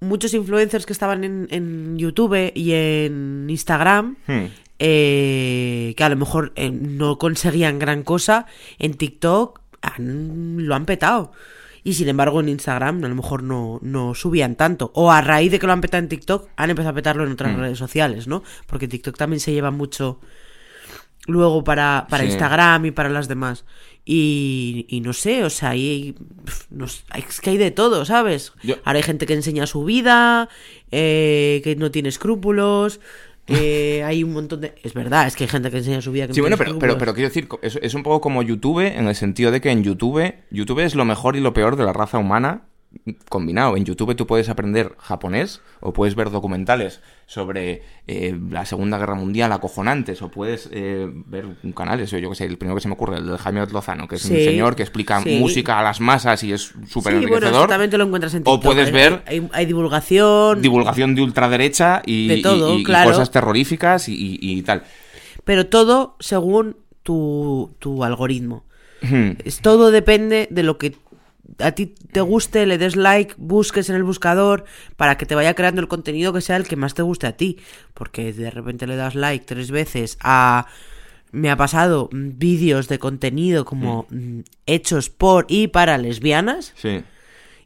[0.00, 4.46] muchos influencers que estaban en, en YouTube y en Instagram, Hmm.
[4.78, 8.44] eh, que a lo mejor eh, no conseguían gran cosa,
[8.78, 11.32] en TikTok han- lo han petado.
[11.86, 14.90] Y sin embargo en Instagram a lo mejor no, no subían tanto.
[14.94, 17.32] O a raíz de que lo han petado en TikTok, han empezado a petarlo en
[17.32, 17.60] otras Hmm.
[17.60, 18.42] redes sociales, ¿no?
[18.66, 20.18] Porque TikTok también se lleva mucho
[21.26, 22.30] luego para, para Sí.
[22.30, 23.64] Instagram y para las demás.
[24.06, 26.14] Y, y no sé, o sea, hay,
[26.70, 27.04] no es
[27.40, 28.52] que hay de todo, ¿sabes?
[28.62, 30.48] Yo- Ahora hay gente que enseña su vida,
[30.90, 33.00] eh, que no tiene escrúpulos,
[33.46, 34.74] eh, hay un montón de...
[34.82, 36.98] Es verdad, es que hay gente que enseña su vida que Sí, no bueno, pero,
[36.98, 39.82] pero quiero decir, es, es un poco como YouTube en el sentido de que en
[39.82, 42.62] YouTube, YouTube es lo mejor y lo peor de la raza humana
[43.28, 43.76] combinado.
[43.76, 49.14] En YouTube tú puedes aprender japonés o puedes ver documentales sobre eh, la Segunda Guerra
[49.14, 52.82] Mundial acojonantes o puedes eh, ver un canal, eso yo que sé, el primero que
[52.82, 55.38] se me ocurre, el de Jaime Lozano, que es un señor que explica sí.
[55.38, 57.68] música a las masas y es súper Sí, enriquecedor.
[57.88, 58.92] te lo encuentras en O puedes ¿eh?
[58.92, 63.10] ver Hay, hay divulgación, divulgación de ultraderecha y, De todo, y- y claro.
[63.10, 64.82] cosas terroríficas y, tal.
[65.44, 68.64] pero todo según tu, tu algoritmo.
[69.02, 69.32] Hmm.
[69.44, 70.94] Es, todo depende de lo que
[71.58, 74.64] a ti te guste, le des like, busques en el buscador
[74.96, 77.36] para que te vaya creando el contenido que sea el que más te guste a
[77.36, 77.58] ti.
[77.94, 80.66] Porque de repente le das like tres veces a...
[81.32, 87.02] Me ha pasado mm, vídeos de contenido como mm, hechos por y para lesbianas Sí.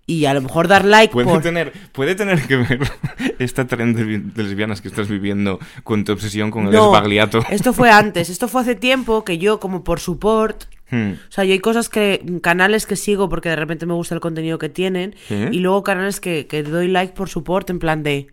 [0.06, 1.42] y a lo mejor dar like Puede por...
[1.42, 2.80] tener, puede tener que ver
[3.38, 7.44] esta tren de, de lesbianas que estás viviendo con tu obsesión con el No, esbagliato.
[7.50, 11.12] esto fue antes, esto fue hace tiempo que yo como por support Hmm.
[11.12, 14.20] O sea, yo hay cosas que, canales que sigo porque de repente me gusta el
[14.20, 18.28] contenido que tienen y luego canales que, que doy like por support en plan de,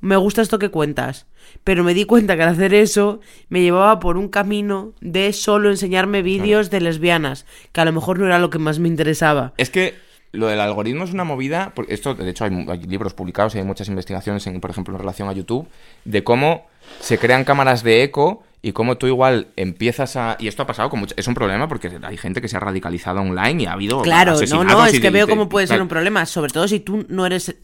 [0.00, 1.26] me gusta esto que cuentas.
[1.64, 5.70] Pero me di cuenta que al hacer eso me llevaba por un camino de solo
[5.70, 9.54] enseñarme vídeos de lesbianas, que a lo mejor no era lo que más me interesaba.
[9.56, 9.94] Es que
[10.32, 13.58] lo del algoritmo es una movida, porque esto, de hecho, hay, hay libros publicados y
[13.58, 15.66] hay muchas investigaciones, en, por ejemplo, en relación a YouTube,
[16.04, 16.66] de cómo
[17.00, 20.36] se crean cámaras de eco y cómo tú igual empiezas a...
[20.40, 22.60] Y esto ha pasado con mucha- Es un problema porque hay gente que se ha
[22.60, 25.66] radicalizado online y ha habido Claro, no, no, es de- que veo de- cómo puede
[25.66, 27.54] ser un problema, sobre todo si tú no eres...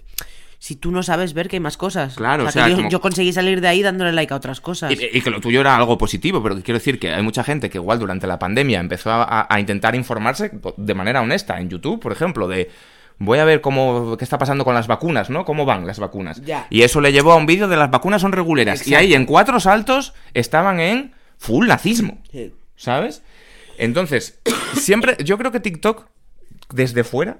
[0.60, 2.14] Si tú no sabes ver que hay más cosas.
[2.14, 4.36] Claro, o o sea, que yo, como- yo conseguí salir de ahí dándole like a
[4.36, 4.92] otras cosas.
[4.92, 7.68] Y, y que lo tuyo era algo positivo, pero quiero decir que hay mucha gente
[7.68, 12.00] que igual durante la pandemia empezó a, a intentar informarse de manera honesta en YouTube,
[12.00, 12.70] por ejemplo, de
[13.18, 15.44] voy a ver cómo qué está pasando con las vacunas, ¿no?
[15.44, 16.42] ¿Cómo van las vacunas?
[16.42, 16.66] Ya.
[16.70, 18.86] Y eso le llevó a un vídeo de las vacunas son reguleras.
[18.86, 22.52] Y ahí en cuatro saltos estaban en full nazismo, Sí.
[22.76, 23.22] ¿sabes?
[23.78, 24.40] Entonces,
[24.74, 26.06] siempre, yo creo que TikTok,
[26.72, 27.38] desde fuera,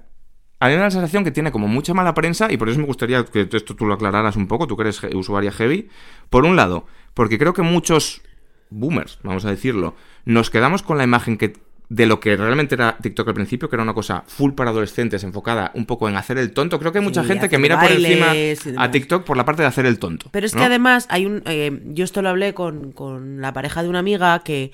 [0.61, 2.79] a mí me da la sensación que tiene como mucha mala prensa y por eso
[2.79, 5.89] me gustaría que esto tú lo aclararas un poco, tú que eres usuaria heavy.
[6.31, 8.23] Por un lado, porque creo que muchos
[8.71, 11.53] boomers, vamos a decirlo, nos quedamos con la imagen que
[11.95, 15.23] de lo que realmente era TikTok al principio, que era una cosa full para adolescentes,
[15.23, 16.81] enfocada un poco en hacer el tonto.
[16.81, 18.33] Creo que hay mucha Sí, gente que mira por encima
[18.77, 18.91] a.
[18.91, 20.29] TikTok por la parte de hacer el tonto.
[20.33, 20.59] Pero es ¿no?
[20.61, 21.43] que además hay un...
[21.47, 24.73] eh, yo esto lo hablé con, con la pareja de una amiga que,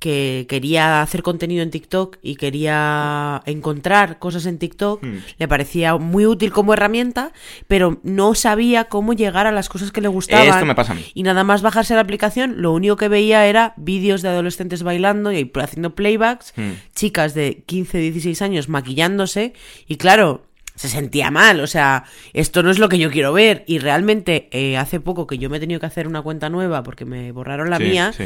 [0.00, 5.02] que quería hacer contenido en TikTok y quería encontrar cosas en TikTok.
[5.04, 5.18] Hmm.
[5.38, 7.32] Le parecía muy útil como herramienta,
[7.68, 10.48] pero no sabía cómo llegar a las cosas que le gustaban.
[10.48, 11.04] Esto me pasa a mí.
[11.14, 15.32] Y nada más bajarse la aplicación, lo único que veía era vídeos de adolescentes bailando
[15.32, 16.72] y haciendo playbacks, Hmm.
[16.94, 19.52] chicas de 15, 16 años maquillándose
[19.86, 23.64] y claro, se sentía mal, o sea, esto no es lo que yo quiero ver
[23.66, 26.82] y realmente eh, hace poco que yo me he tenido que hacer una cuenta nueva
[26.82, 28.24] porque me borraron la Sí, mía, sí.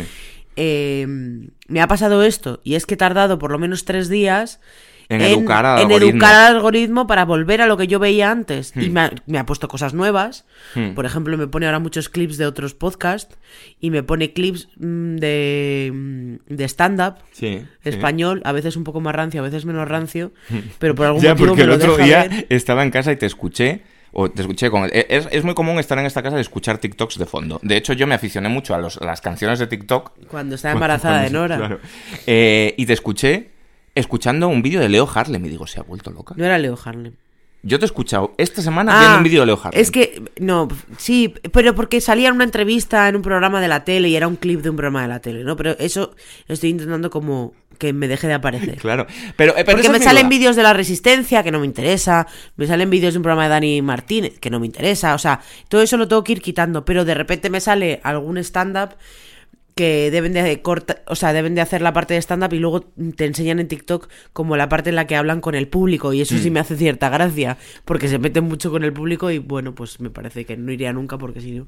[0.57, 1.07] Eh,
[1.69, 4.61] me ha pasado esto y es que he tardado por lo menos tres días
[5.09, 8.73] En educar al en educar al algoritmo para volver a lo que yo veía antes.
[8.75, 8.93] Y Hmm.
[8.93, 10.47] me ha, me ha puesto cosas nuevas.
[10.75, 10.95] Hmm.
[10.95, 13.37] Por ejemplo, me pone ahora muchos clips de otros podcasts
[13.81, 17.89] y me pone clips mm, de, mm, de stand-up Sí, sí.
[17.89, 20.33] español, a veces un poco más rancio, a veces menos rancio,
[20.79, 22.47] pero por algún Ya, motivo porque me el lo otro día ver.
[22.49, 23.83] estaba en casa y te escuché.
[24.17, 24.85] O te escuché con.
[24.85, 27.59] e, Es, es muy común estar en esta casa y escuchar TikToks de fondo.
[27.63, 30.13] De hecho, yo me aficioné mucho a, los- a las canciones de TikTok.
[30.29, 31.57] Cuando estaba embarazada de Nora.
[31.57, 31.81] claro.
[32.27, 33.51] Eh, y te escuché
[33.95, 36.35] escuchando un vídeo de Leo Harlem y digo, se ha vuelto loca.
[36.37, 37.15] No era Leo Harlem.
[37.67, 39.81] Yo te he escuchado esta semana Ah, viendo un vídeo de Leo Harlem.
[39.81, 43.85] Es que, no, sí, pero porque salía en una entrevista en un programa de la
[43.85, 45.57] tele y era un clip de un programa de la tele, ¿no?
[45.57, 46.15] Pero eso
[46.47, 48.79] estoy intentando como que me deje de aparecer.
[48.85, 49.07] Claro.
[49.37, 52.67] Pero, eh, pero Porque me salen vídeos de la Resistencia que no me interesa, me
[52.67, 55.81] salen vídeos de un programa de Dani Martínez que no me interesa, o sea, todo
[55.81, 58.91] eso lo tengo que ir quitando, pero de repente me sale algún stand-up
[59.75, 62.83] que deben de corta, o sea, deben de hacer la parte de stand-up y luego
[63.17, 66.21] te enseñan en TikTok como la parte en la que hablan con el público y
[66.21, 66.53] eso sí Mm.
[66.53, 70.11] me hace cierta gracia, porque se meten mucho con el público y bueno, pues me
[70.11, 71.67] parece que no iría nunca porque si no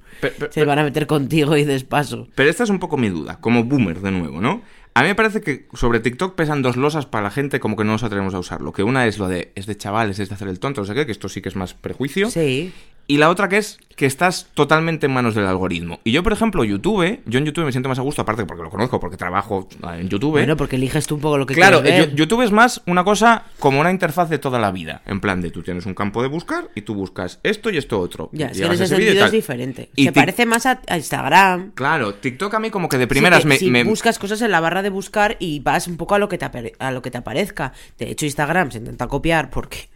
[0.51, 2.29] se van a meter contigo y despaso.
[2.37, 4.62] Pero esta es un poco mi duda, como boomer de nuevo, ¿no?
[4.95, 7.85] A mí me parece que sobre TikTok pesan dos losas para la gente como que
[7.85, 8.73] no nos atrevemos a usarlo.
[8.73, 10.95] Que una es lo de es de chavales, es de hacer el tonto, no sé
[10.95, 12.31] qué, que esto sí que es más prejuicio.
[12.31, 12.73] Sí.
[13.09, 16.01] Y la otra que es que estás totalmente en manos del algoritmo.
[16.05, 18.62] Y yo, por ejemplo, YouTube, yo en YouTube me siento más a gusto, aparte porque
[18.62, 20.33] lo conozco, porque trabajo en YouTube.
[20.33, 22.14] Bueno, porque eliges tú un poco lo que Claro, quieres ver.
[22.14, 25.01] YouTube es más una cosa como una interfaz de toda la vida.
[25.07, 27.99] En plan de tú tienes un campo de buscar y tú buscas esto y esto
[28.01, 28.29] otro.
[28.33, 29.88] Ya, si en ese sentido es diferente.
[29.97, 31.71] Y Se parece más a, a Instagram.
[31.75, 34.42] Claro, TikTok a mí como que de Sí, primeras que me, si me- buscas cosas
[34.42, 37.01] en la barra de buscar y vas un poco a lo que te, a lo
[37.01, 37.73] que te aparezca.
[37.99, 39.88] De hecho, Instagram se intenta copiar porque,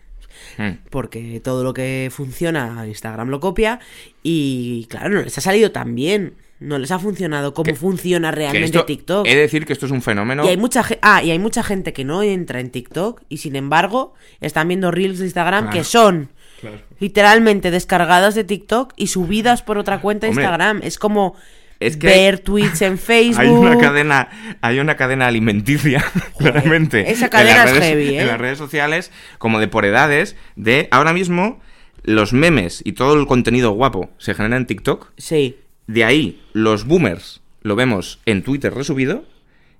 [0.58, 0.78] Hmm.
[0.90, 3.80] porque todo lo que funciona, Instagram lo copia.
[4.22, 6.34] Y claro, no les ha salido tan bien.
[6.60, 9.26] No les ha funcionado como funciona realmente esto- TikTok.
[9.26, 10.44] He de decir que esto es un fenómeno.
[10.44, 13.56] Y hay mucha ah, y hay mucha gente que no entra en TikTok y sin
[13.56, 15.76] embargo están viendo reels de Instagram Claro.
[15.78, 16.28] que son
[16.60, 16.76] Claro.
[16.98, 20.80] literalmente descargadas de TikTok y subidas por otra cuenta de Instagram.
[20.82, 21.34] Es como
[21.80, 23.40] es que ver tweets en Facebook.
[23.44, 24.28] Hay una cadena,
[24.60, 26.04] hay una cadena alimenticia,
[26.38, 27.10] claramente.
[27.10, 28.20] esa en cadena las es redes- heavy, ¿eh?
[28.20, 31.60] En las redes sociales, como de por edades, de ahora mismo
[32.02, 35.10] los memes y todo el contenido guapo se genera en TikTok.
[35.18, 35.56] Sí.
[35.86, 39.24] De ahí, los boomers lo vemos en Twitter resubido.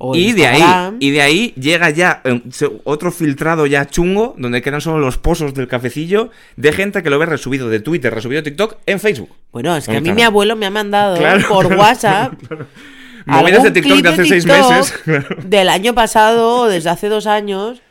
[0.02, 2.40] O y de ahí, y de ahí llega ya eh,
[2.84, 7.18] otro filtrado ya chungo, donde quedan solo los pozos del cafecillo, de gente que lo
[7.18, 9.28] ve resubido de Twitter, resubido de TikTok en Facebook.
[9.52, 12.32] Bueno, es que a mí mi abuelo me ha mandado Claro, por claro, WhatsApp.
[13.26, 14.94] Movidas de TikTok de hace seis meses.
[15.44, 17.82] Del año pasado o desde hace dos años.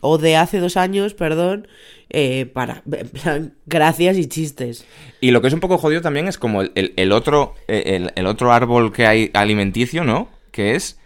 [0.00, 1.68] O de hace dos años, perdón.
[2.08, 2.82] eh, para.
[3.22, 4.86] plan, gracias y chistes.
[5.20, 8.10] Y lo que es un poco jodido también es como el, el- el otro, el,
[8.16, 10.30] el otro árbol que hay alimenticio, ¿no?
[10.52, 10.98] Que es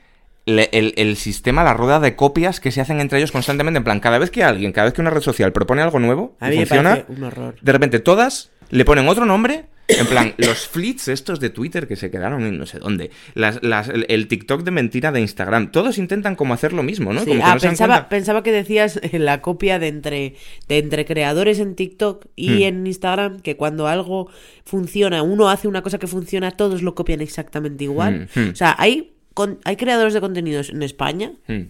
[0.46, 3.78] le- el, el sistema, la rueda de copias que se hacen entre ellos constantemente.
[3.78, 6.36] En plan, cada vez que alguien, cada vez que una red social propone algo nuevo
[6.40, 7.56] A mí funciona, un horror.
[7.60, 9.66] de repente todas le ponen otro nombre.
[9.86, 13.10] En plan, los flits estos de Twitter que se quedaron en no sé dónde.
[13.34, 15.70] Las, las- el, el TikTok de mentira de Instagram.
[15.72, 17.20] Todos intentan como hacer lo mismo, ¿no?
[17.20, 20.36] Sí, Como que ah, no pensaba, pensaba que decías eh, la copia de entre,
[20.68, 22.62] de entre creadores en TikTok y Hmm.
[22.62, 24.30] en Instagram, que cuando algo
[24.64, 28.28] funciona, uno hace una cosa que funciona, todos lo copian exactamente igual.
[28.34, 28.50] Hmm, hmm.
[28.52, 31.64] O sea, hay, con- hay creadores de contenidos en España Hmm.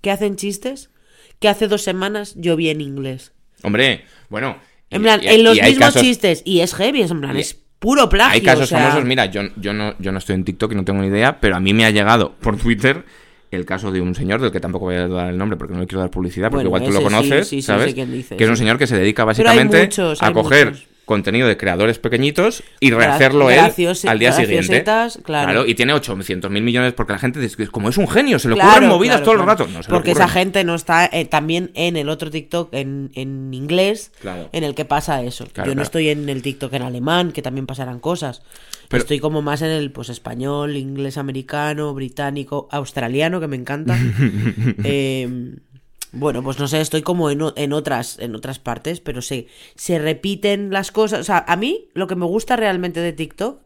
[0.00, 0.90] que hacen chistes
[1.38, 3.32] que hace dos semanas yo vi en inglés.
[3.62, 4.56] Hombre, bueno.
[4.90, 6.42] En y- plan, y- en los mismos casos- chistes.
[6.44, 8.34] Y es heavy, es en plan, y- es puro plagio.
[8.34, 10.74] Hay casos o sea, famosos, mira, yo, yo, no, yo no estoy en TikTok y
[10.74, 13.04] no tengo ni idea, pero a mí me ha llegado por Twitter
[13.50, 15.80] el caso de un señor del que tampoco voy a dar el nombre porque no
[15.80, 17.94] le quiero dar publicidad, porque Bueno, igual tú lo sí, conoces, sí, sí, ¿sabes?
[17.94, 18.60] quién dices, que es un sí.
[18.60, 20.86] señor que se dedica básicamente muchos, a coger muchos.
[21.10, 24.84] Contenido de creadores pequeñitos y rehacerlo él graciose- al día siguiente.
[25.24, 25.66] claro.
[25.66, 28.54] y tiene 800 mil millones porque la gente dice, como es un genio, se le
[28.54, 29.66] Claro, ocurren movidas claro, todo el rato.
[29.66, 33.10] No se le Porque esa gente no está eh, también en el otro TikTok en,
[33.14, 34.12] en inglés
[34.52, 35.46] en el que pasa eso.
[35.66, 38.42] Yo no estoy en el TikTok en alemán, que también pasarán cosas.
[38.88, 43.96] Pero- Estoy como más en el pues español, inglés americano, británico, australiano, que me encanta.
[44.84, 45.28] Eh,
[46.12, 49.46] bueno, pues no sé, estoy como en, en otras en otras partes, pero se,
[49.76, 51.20] se repiten las cosas.
[51.20, 53.60] O sea, a mí lo que me gusta realmente de TikTok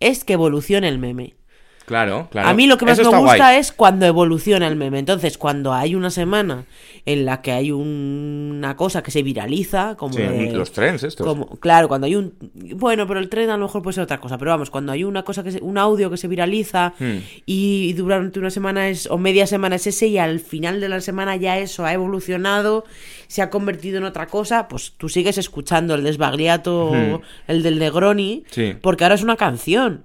[0.00, 1.36] es que evolucione el meme.
[1.86, 2.48] Claro, claro.
[2.48, 3.56] A mí lo que más Eso me gusta guay.
[3.58, 4.98] es cuando evoluciona el meme.
[4.98, 6.64] Entonces, cuando hay una semana
[7.04, 11.04] en la que hay un- una cosa que se viraliza, como Sí, de- los trends
[11.04, 11.24] estos.
[11.26, 12.34] como- claro, cuando hay un
[12.74, 15.04] bueno, pero el tren a lo mejor puede ser otra cosa, pero vamos, cuando hay
[15.04, 17.18] una cosa que se- un audio que se viraliza Hmm.
[17.46, 21.00] y durante una semana es o media semana es ese y al final de la
[21.00, 22.84] semana ya eso ha evolucionado,
[23.28, 27.20] se ha convertido en otra cosa, pues tú sigues escuchando el desbagliato, Hmm.
[27.46, 28.74] el del Negroni, Sí.
[28.82, 30.04] porque ahora es una canción.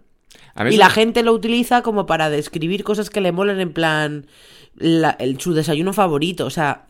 [0.55, 3.59] A mí Y eso- la gente lo utiliza como para describir cosas que le molen
[3.59, 4.25] en plan
[4.75, 6.45] la- el, su desayuno favorito.
[6.45, 6.85] O sea,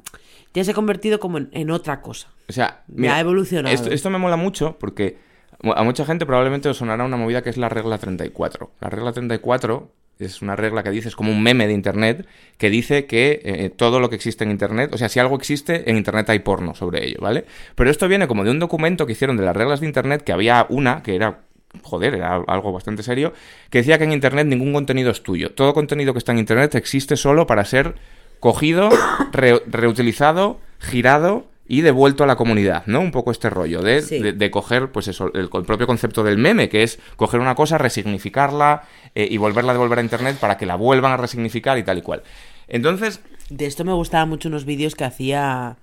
[0.53, 2.27] ya se ha convertido como en, en otra cosa.
[2.49, 3.73] O sea, Ya ha evolucionado.
[3.73, 5.17] Esto, esto me mola mucho porque
[5.63, 8.71] a mucha gente probablemente os sonará una movida que es la regla 34.
[8.81, 12.69] La regla 34 es una regla que dice, es como un meme de Internet, que
[12.69, 15.97] dice que eh, todo lo que existe en Internet, o sea, si algo existe, en
[15.97, 17.45] Internet hay porno sobre ello, ¿vale?
[17.75, 20.31] Pero esto viene como de un documento que hicieron de las reglas de Internet, que
[20.31, 21.41] había una, que era...
[21.83, 23.33] Joder, era algo bastante serio,
[23.69, 25.51] que decía que en Internet ningún contenido es tuyo.
[25.51, 27.95] Todo contenido que está en Internet existe solo para ser
[28.39, 28.89] cogido,
[29.31, 32.99] re- reutilizado, girado y devuelto a la comunidad, ¿no?
[32.99, 34.19] Un poco este rollo de, Sí.
[34.19, 37.55] de- de coger, pues eso, el, el propio concepto del meme, que es coger una
[37.55, 38.83] cosa, resignificarla
[39.15, 41.97] eh, y volverla a devolver a internet para que la vuelvan a resignificar y tal
[41.97, 42.23] y cual.
[42.67, 45.77] Entonces, De esto me gustaban mucho unos vídeos que hacía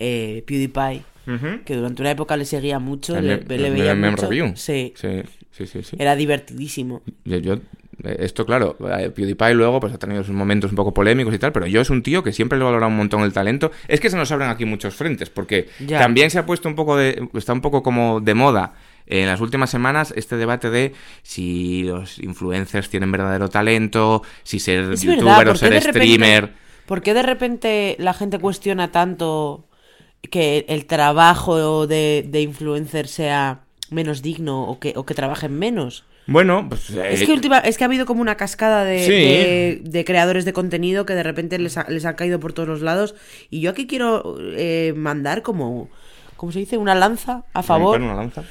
[0.00, 1.02] eh, PewDiePie,
[1.64, 4.22] que durante una época le seguía mucho, el le, veía mucho.
[4.28, 4.52] review.
[4.56, 5.96] Sí, Sí, sí, sí, sí.
[5.98, 7.02] era divertidísimo.
[7.24, 7.58] Yo, yo-
[8.04, 11.50] esto, claro, eh, PewDiePie luego pues ha tenido sus momentos un poco polémicos y tal,
[11.50, 13.72] pero yo es un tío que siempre le he valorado un montón el talento.
[13.88, 15.98] Es que se nos abren aquí muchos frentes, porque Ya.
[15.98, 17.28] también se ha puesto un poco de.
[17.34, 18.74] está un poco como de moda.
[19.06, 24.60] eh, En las últimas semanas, este debate de si los influencers tienen verdadero talento, si
[24.60, 26.52] ser Es youtuber verdad, o ¿por qué ser repente- streamer.
[26.86, 29.66] ¿Por qué de repente la gente cuestiona tanto
[30.30, 36.04] que el trabajo de, de influencer sea menos digno o que, o que trabajen menos?
[36.26, 36.90] Bueno, pues.
[36.90, 39.10] Es eh, que, última, es que ha habido como una cascada de, Sí.
[39.12, 42.68] de- de creadores de contenido que de repente les ha, les ha caído por todos
[42.68, 43.14] los lados.
[43.48, 45.88] Y yo aquí quiero eh, mandar como,
[46.36, 46.76] ¿cómo se dice?
[46.76, 48.44] Una lanza a favor una lanza.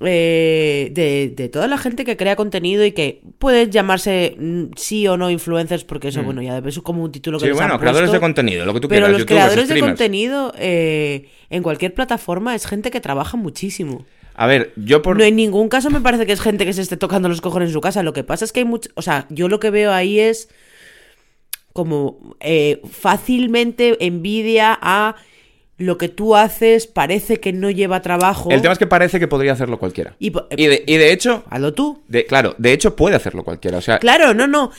[0.00, 5.06] Eh, de, de toda la gente que crea contenido y que puede llamarse mm, sí
[5.06, 7.46] o no influencers, porque eso, bueno, ya es como un título que Mm.
[7.46, 8.16] Sí, les bueno, han creadores puesto.
[8.16, 9.12] de contenido, lo que tú Pero quieras.
[9.12, 14.04] los youtubers, creadores de contenido eh, en cualquier plataforma es gente que trabaja muchísimo.
[14.34, 15.18] A ver, yo por.
[15.18, 17.68] No en ningún caso me parece que es gente que se esté tocando los cojones
[17.68, 18.02] en su casa.
[18.02, 18.88] Lo que pasa es que hay mucho.
[18.94, 20.48] O sea, yo lo que veo ahí es
[21.72, 25.14] como eh, fácilmente envidia a
[25.80, 28.50] lo que tú haces, parece que no lleva trabajo.
[28.50, 30.14] El tema es que parece que podría hacerlo cualquiera.
[30.18, 32.02] Y, Y de, y de hecho, hazlo tú.
[32.06, 33.78] de, claro, de hecho puede hacerlo cualquiera.
[33.78, 34.70] O sea, Claro, no, no.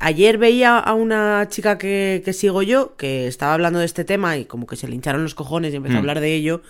[0.00, 4.36] Ayer veía a una chica que, que sigo yo que estaba hablando de este tema
[4.36, 5.96] y como que se le hincharon los cojones y empezó Mm.
[5.96, 6.62] a hablar de ello.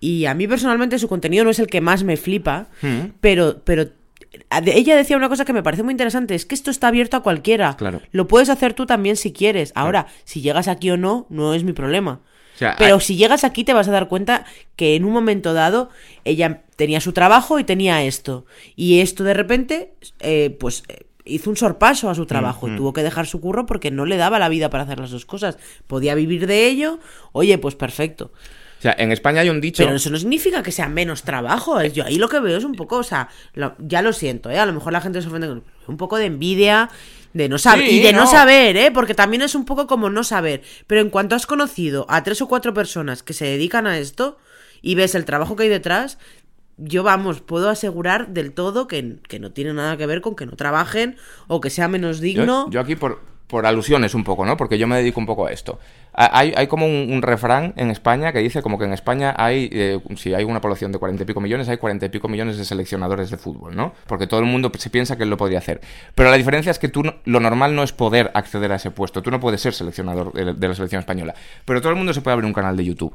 [0.00, 3.10] Y a mí personalmente su contenido no es el que más me flipa, Mm.
[3.20, 3.88] pero, pero
[4.64, 7.22] ella decía una cosa que me parece muy interesante, es que esto está abierto a
[7.22, 7.76] cualquiera.
[7.76, 8.00] Claro.
[8.10, 9.72] Lo puedes hacer tú también si quieres.
[9.74, 12.20] Ahora, si llegas aquí o no, no es mi problema.
[12.62, 14.44] Sea, Pero hay- si llegas aquí te vas a dar cuenta
[14.76, 15.90] que en un momento dado
[16.24, 18.46] ella tenía su trabajo y tenía esto.
[18.76, 22.92] Y esto de repente, eh, pues eh, hizo un sorpaso a su trabajo y tuvo
[22.92, 25.56] que dejar su curro porque no le daba la vida para hacer las dos cosas.
[25.86, 26.98] Podía vivir de ello,
[27.32, 28.32] oye, pues perfecto.
[28.78, 29.84] o sea, en España hay un dicho.
[29.84, 31.78] Pero eso no significa que sea menos trabajo.
[31.78, 34.50] es- Yo ahí lo que veo es un poco, o sea, lo- ya lo siento,
[34.50, 34.58] ¿eh?
[34.58, 36.90] A lo mejor la gente se ofende con un poco de envidia,
[37.34, 38.20] de no saber, Sí, y de no.
[38.20, 38.26] no.
[38.26, 38.90] saber, ¿eh?
[38.92, 40.62] Porque también es un poco como no saber.
[40.86, 44.38] Pero en cuanto has conocido a tres o cuatro personas que se dedican a esto
[44.82, 46.18] y ves el trabajo que hay detrás,
[46.76, 50.46] yo, vamos, puedo asegurar del todo que, que no tiene nada que ver con que
[50.46, 51.16] no trabajen
[51.46, 52.70] o que sea menos Yo, digno.
[52.70, 53.20] yo aquí por,
[53.52, 54.56] por alusiones un poco, ¿no?
[54.56, 55.78] Porque yo me dedico un poco a esto.
[56.14, 60.00] Ha- Hay, como un, refrán en España que dice como que en España hay, eh,
[60.16, 62.64] si hay una población de cuarenta y pico millones, hay cuarenta y pico millones de
[62.64, 63.92] seleccionadores de fútbol, ¿no?
[64.06, 65.82] Porque todo el mundo se piensa que él lo podría hacer.
[66.14, 69.20] Pero la diferencia es que tú lo normal no es poder acceder a ese puesto.
[69.20, 71.34] Tú no puedes ser seleccionador de, de la selección española.
[71.66, 73.14] Pero todo el mundo se puede abrir un canal de YouTube.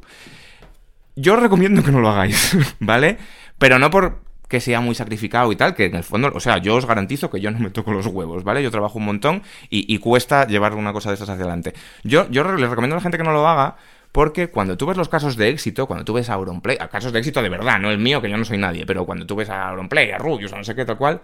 [1.16, 3.18] Yo recomiendo que no lo hagáis, ¿vale?
[3.58, 6.58] Pero no por que sea muy sacrificado y tal, que en el fondo, o sea,
[6.60, 8.64] yo os garantizo que yo no me toco los huevos, ¿vale?
[8.64, 11.74] Yo trabajo un montón y, y cuesta llevar una cosa de estas hacia adelante.
[12.04, 13.76] Yo, yo les recomiendo a la gente que no lo haga
[14.12, 17.12] porque cuando tú ves los casos de éxito, cuando tú ves a Auronplay, a casos
[17.12, 19.36] de éxito de verdad, no el mío, que yo no soy nadie, pero cuando tú
[19.36, 21.22] ves a Auronplay, a Rubius, a no sé qué, tal cual,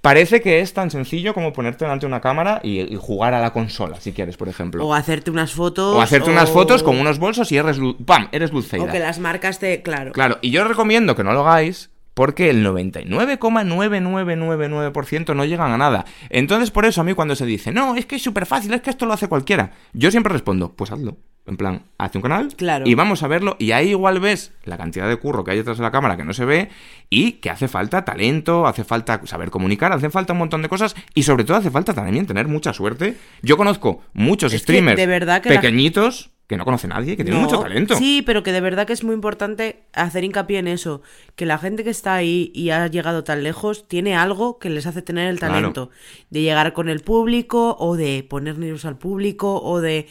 [0.00, 3.40] parece que es tan sencillo como ponerte delante de una cámara y, y jugar a
[3.40, 4.86] la consola, si quieres, por ejemplo.
[4.86, 5.96] O hacerte unas fotos.
[5.96, 8.28] O hacerte unas fotos con unos bolsos y eres, ¡pam!
[8.32, 8.84] eres Dulceida.
[8.84, 9.82] O que las marcas te.
[9.82, 10.12] Claro.
[10.12, 15.78] Claro, y yo os recomiendo que no lo hagáis porque el 99,9999% no llegan a
[15.78, 16.04] nada.
[16.28, 18.80] Entonces, por eso a mí cuando se dice, no, es que es súper fácil, es
[18.82, 21.16] que esto lo hace cualquiera, yo siempre respondo, pues hazlo.
[21.46, 22.84] En plan, hazte un canal Claro.
[22.86, 23.56] y vamos a verlo.
[23.58, 26.22] Y ahí igual ves la cantidad de curro que hay detrás de la cámara que
[26.22, 26.68] no se ve
[27.08, 30.94] y que hace falta talento, hace falta saber comunicar, hace falta un montón de cosas
[31.14, 33.16] y sobre todo hace falta también tener mucha suerte.
[33.42, 37.16] Yo conozco muchos Es que streamers de verdad que la- pequeñitos que no conoce nadie,
[37.16, 37.94] que tienen No, mucho talento.
[37.94, 41.00] Sí, pero que de verdad que es muy importante hacer hincapié en eso.
[41.36, 44.84] Que la gente que está ahí y ha llegado tan lejos tiene algo que les
[44.86, 45.54] hace tener el Claro.
[45.54, 45.90] talento.
[46.28, 50.08] De llegar con el público, o de poner nervios al público, o de.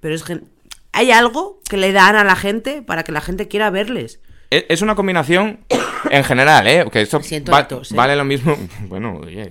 [0.00, 0.48] Pero es gen-
[0.92, 4.20] Hay algo que le dan a la gente para que la gente quiera verles.
[4.50, 5.60] Es es una combinación
[6.10, 6.86] en general, ¿eh?
[6.90, 7.20] Que esto
[7.52, 7.78] va- ¿eh?
[7.90, 8.56] vale lo mismo.
[8.88, 9.50] Bueno, oye,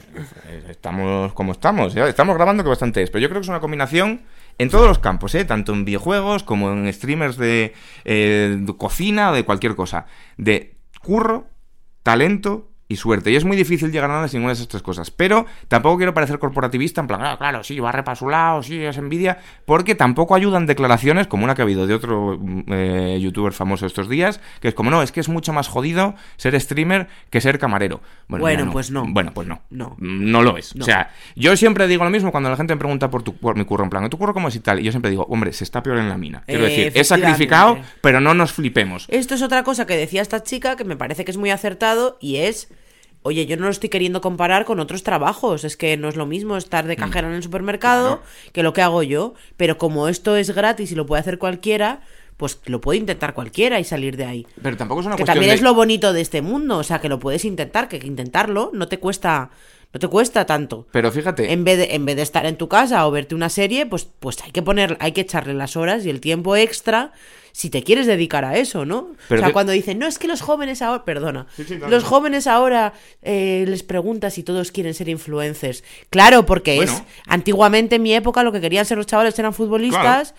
[0.69, 1.95] estamos como estamos.
[1.95, 3.09] Estamos grabando que bastante es.
[3.11, 4.21] Pero yo creo que es una combinación
[4.61, 5.43] en todos los campos, ¿eh?
[5.43, 7.73] Tanto en videojuegos como en streamers de,
[8.05, 10.05] eh, de cocina o de cualquier cosa.
[10.37, 11.47] De curro,
[12.03, 13.31] talento y suerte.
[13.31, 15.11] Y es muy difícil llegar a nada sin ninguna de esas tres cosas.
[15.11, 18.81] Pero tampoco quiero parecer corporativista, en plan, ah, claro, sí, barre para su lado, sí,
[18.83, 23.19] es envidia, porque tampoco ayudan declaraciones como una que ha habido de otro mm, eh,
[23.21, 26.59] youtuber famoso estos días, que es como, no, es que es mucho más jodido ser
[26.59, 28.01] streamer que ser camarero.
[28.27, 29.05] Bueno, Bueno, pues no.
[29.07, 29.61] Bueno, pues no.
[29.69, 29.95] No.
[29.99, 30.75] No lo es.
[30.75, 30.83] No.
[30.83, 33.55] O sea, yo siempre digo lo mismo cuando la gente me pregunta por, tu, por
[33.57, 34.79] mi curro, en plan, ¿tu curro cómo es y tal?
[34.79, 36.43] Y yo siempre digo, hombre, se está peor en la mina.
[36.45, 37.27] Quiero Eh, decir, he efectivamente.
[37.27, 39.05] sacrificado, pero no nos flipemos.
[39.09, 42.17] Esto es otra cosa que decía esta chica que me parece que es muy acertado
[42.19, 42.69] y es,
[43.23, 46.25] oye, yo no lo estoy queriendo comparar con otros trabajos, es que no es lo
[46.25, 46.87] mismo estar Mm.
[46.87, 48.21] de cajera en el supermercado
[48.53, 52.01] que lo que hago yo, pero como esto es gratis y lo puede hacer cualquiera,
[52.37, 54.47] pues lo puede intentar cualquiera y salir de ahí.
[54.63, 55.55] Pero tampoco es una Que cuestión también de...
[55.55, 58.87] es lo bonito de este mundo, o sea, que lo puedes intentar, que intentarlo no
[58.87, 59.51] te cuesta
[59.93, 60.87] no te cuesta tanto.
[60.93, 63.49] Pero fíjate, En vez, de, en vez de estar en tu casa o verte una
[63.49, 67.11] serie, pues, pues hay que poner, hay que echarle las horas y el tiempo extra
[67.51, 69.09] si te quieres dedicar a eso, ¿no?
[69.27, 72.03] Pero o sea, que- cuando dicen, no, es que los jóvenes ahora, perdona, sí, los
[72.03, 75.83] jóvenes ahora eh, les preguntas si todos quieren ser influencers.
[76.09, 80.33] Claro, porque es, antiguamente en mi época lo que querían ser los chavales eran futbolistas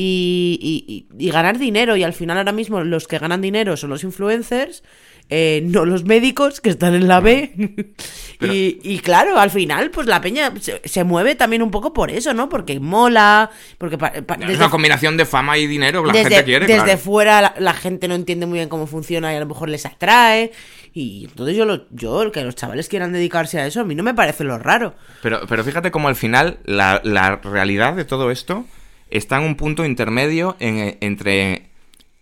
[0.00, 3.90] y- y- y ganar dinero y al final ahora mismo los que ganan dinero son
[3.90, 4.82] los influencers.
[5.28, 7.50] eh, no los médicos que están en la B.
[8.38, 11.92] Pero- y, y claro, al final, pues la peña se, se mueve también un poco
[11.92, 12.48] por eso, ¿no?
[12.48, 16.28] Porque mola, porque pa- pa- es una combinación de fama y dinero que la desde-
[16.30, 16.98] gente quiere, desde claro.
[17.00, 19.84] fuera la, la gente no entiende muy bien cómo funciona y a lo mejor les
[19.84, 20.52] atrae.
[20.94, 24.04] Y entonces yo, lo, yo, que los chavales quieran dedicarse a eso, a mí no
[24.04, 24.94] me parece lo raro.
[25.22, 28.64] Pero, pero fíjate cómo al final la, la realidad de todo esto
[29.10, 31.70] está en un punto intermedio en- entre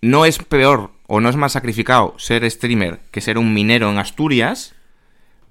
[0.02, 3.98] no es peor o no es más sacrificado ser streamer que ser un minero en
[3.98, 4.74] Asturias,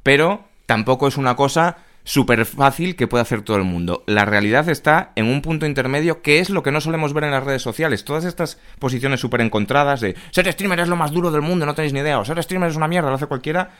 [0.03, 4.03] pero tampoco es una cosa súper fácil que puede hacer todo el mundo.
[4.07, 7.31] La realidad está en un punto intermedio que es lo que no solemos ver en
[7.31, 8.03] las redes sociales.
[8.03, 11.75] Todas estas posiciones súper encontradas de ser streamer es lo más duro del mundo, no
[11.75, 13.71] tenéis ni idea, o ser streamer es una mierda, lo hace cualquiera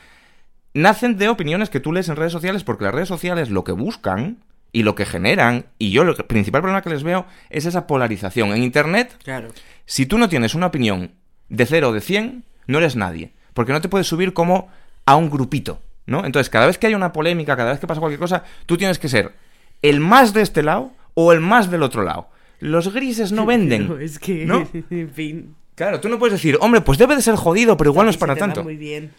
[0.72, 3.72] nacen de opiniones que tú lees en redes sociales porque las redes sociales lo que
[3.72, 4.38] buscan
[4.74, 8.50] y lo que generan, y yo el principal problema que les veo es esa polarización.
[8.52, 9.48] En Internet, Claro.
[9.86, 11.12] si tú no tienes una opinión
[11.48, 14.68] de 0 o de 100, no eres nadie, porque no te puedes subir como
[15.06, 16.26] a un grupito, ¿no?
[16.26, 18.98] Entonces, cada vez que hay una polémica, cada vez que pasa cualquier cosa, tú tienes
[18.98, 19.32] que ser
[19.80, 22.28] el más de este lado o el más del otro lado.
[22.58, 23.88] Los grises no venden.
[23.88, 24.68] No, es que, ¿no?
[24.90, 25.54] en fin.
[25.76, 28.16] Claro, tú no puedes decir, hombre, pues debe de ser jodido, pero igual no es
[28.16, 28.62] para tanto.
[28.64, 29.12] muy bien.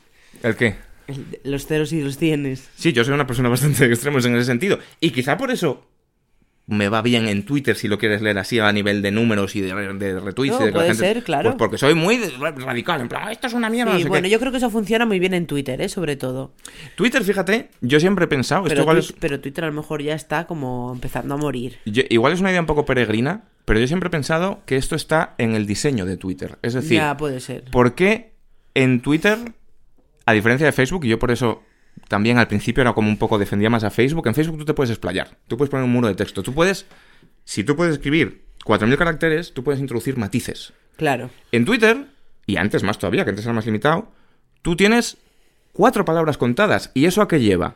[0.43, 0.75] ¿El qué?
[1.07, 2.69] El- Los ceros y los cienes.
[2.75, 4.79] Sí, yo soy una persona bastante extrema en ese sentido.
[4.99, 5.85] Y quizá por eso
[6.67, 9.61] me va bien en Twitter, si lo quieres leer así, a nivel de números y
[9.61, 10.55] de, de retweets.
[10.57, 11.49] No, y de puede gente- ser, claro.
[11.51, 13.91] Pues porque soy muy radical, en plan, "Ah, esto es una mierda.
[13.91, 14.31] no Sí, sé bueno, qué".
[14.31, 15.89] yo creo que eso funciona muy bien en Twitter, ¿eh?
[15.89, 16.53] Sobre todo.
[16.95, 19.73] Twitter, fíjate, yo siempre he pensado, esto Pero, igual Twi- es, pero Twitter a lo
[19.73, 21.77] mejor ya está como empezando a morir.
[21.85, 24.95] yo- igual es una idea un poco peregrina, pero yo siempre he pensado que esto
[24.95, 26.57] está en el diseño de Twitter.
[26.63, 27.65] Es decir, ya puede ser.
[27.69, 28.31] ¿Por qué
[28.73, 29.37] en Twitter,
[30.25, 31.63] a diferencia de Facebook, y yo por eso
[32.07, 34.73] también al principio era como un poco defendía más a Facebook, en Facebook tú te
[34.73, 36.85] puedes explayar, tú puedes poner un muro de texto, tú puedes,
[37.43, 40.73] si tú puedes escribir 4.000 caracteres, tú puedes introducir matices.
[40.97, 41.29] Claro.
[41.51, 42.07] En Twitter,
[42.45, 44.11] y antes más todavía, que antes era más limitado,
[44.61, 45.17] tú tienes
[45.73, 47.75] cuatro palabras contadas, ¿y eso a qué lleva?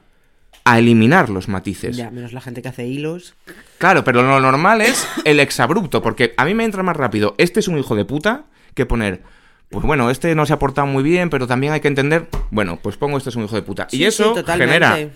[0.63, 1.95] A eliminar los matices.
[1.97, 3.35] Ya, menos la gente que hace hilos.
[3.77, 7.59] Claro, pero lo normal es el exabrupto, porque a mí me entra más rápido, este
[7.59, 9.21] es un hijo de puta, que poner,
[9.69, 12.79] pues bueno, este no se ha portado muy bien, pero también hay que entender, bueno,
[12.81, 13.87] pues pongo este es un hijo de puta.
[13.89, 15.09] Sí, y eso genera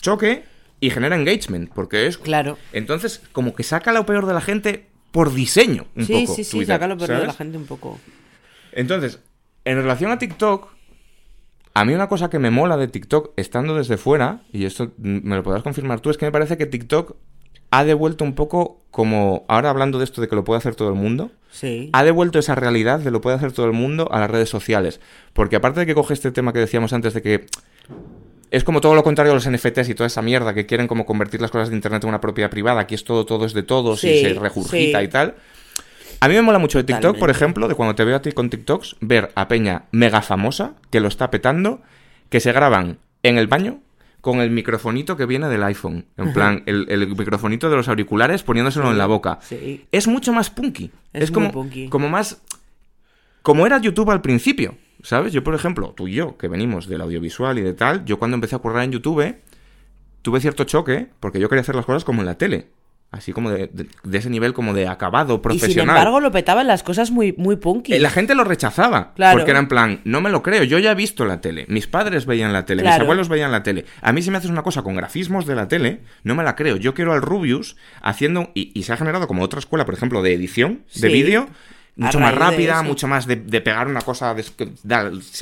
[0.00, 0.44] choque
[0.78, 2.18] y genera engagement, porque es...
[2.18, 2.58] Claro.
[2.72, 6.34] Entonces, como que saca lo peor de la gente por diseño, un sí, poco.
[6.34, 7.98] sí, sí, Twitter, saca lo peor de la gente un poco.
[8.72, 9.20] Entonces,
[9.64, 10.68] en relación a TikTok,
[11.72, 15.36] a mí una cosa que me mola de TikTok, estando desde fuera, y esto me
[15.36, 17.16] lo podrás confirmar tú, es que me parece que TikTok
[17.78, 20.88] ha devuelto un poco como, ahora hablando de esto de que lo puede hacer todo
[20.88, 21.90] el mundo, Sí.
[21.92, 25.00] ha devuelto esa realidad de lo puede hacer todo el mundo a las redes sociales.
[25.34, 27.46] Porque aparte de que coge este tema que decíamos antes de que
[28.50, 31.04] es como todo lo contrario a los NFTs y toda esa mierda que quieren como
[31.04, 33.62] convertir las cosas de internet en una propiedad privada, aquí es todo, todo es de
[33.62, 35.04] todos y Sí, se regurgita sí.
[35.04, 35.34] y tal.
[36.20, 38.32] A mí me mola mucho de TikTok, por ejemplo, de cuando te veo a ti
[38.32, 41.82] con TikToks, ver a Peña mega famosa, que lo está petando,
[42.30, 43.80] que se graban en el baño
[44.20, 46.06] con el microfonito que viene del iPhone.
[46.16, 49.38] En plan, el, el microfonito de los auriculares poniéndoselo en la boca.
[49.42, 49.86] Sí.
[49.92, 50.90] Es mucho más punky.
[51.12, 51.88] Es Es, como, punky.
[51.88, 52.42] como más...
[53.42, 55.32] Como era YouTube al principio, ¿sabes?
[55.32, 58.34] Yo, por ejemplo, tú y yo, que venimos del audiovisual y de tal, yo cuando
[58.34, 59.36] empecé a currar en YouTube,
[60.22, 62.66] tuve cierto choque, porque yo quería hacer las cosas como en la tele.
[63.12, 65.96] Así como de, de- de ese nivel como de acabado Y sin profesional.
[65.96, 67.94] embargo lo petaban las cosas muy, muy punky.
[67.94, 69.14] Eh, La gente lo rechazaba.
[69.14, 69.38] Claro.
[69.38, 71.64] Porque era en plan, no me lo creo, yo ya he visto la tele.
[71.68, 73.86] Mis padres veían la tele, mis abuelos veían la tele.
[74.02, 76.56] A mí si me haces una cosa con grafismos de la tele, no me la
[76.56, 76.76] creo.
[76.76, 80.20] Yo quiero al Rubius haciendo, y, y se ha generado como otra escuela, por ejemplo,
[80.20, 81.48] de edición, de vídeo,
[81.94, 84.44] mucho más rápida, mucho más de, de pegar una cosa, de-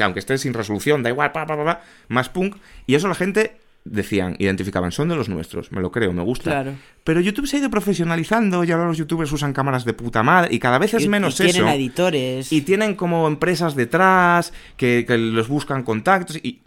[0.05, 2.57] aunque esté sin resolución, da igual, pa, pa, pa, pa, más punk.
[2.87, 6.51] Y eso la gente decían, identificaban, son de los nuestros, me lo creo, me gusta.
[6.51, 6.75] Claro.
[7.05, 10.55] Pero YouTube se ha ido profesionalizando y ahora los youtubers usan cámaras de puta madre
[10.55, 11.69] y cada vez es Y- menos y tienen eso.
[11.77, 12.51] editores.
[12.53, 16.63] Y tienen como empresas detrás que, que los buscan contactos y,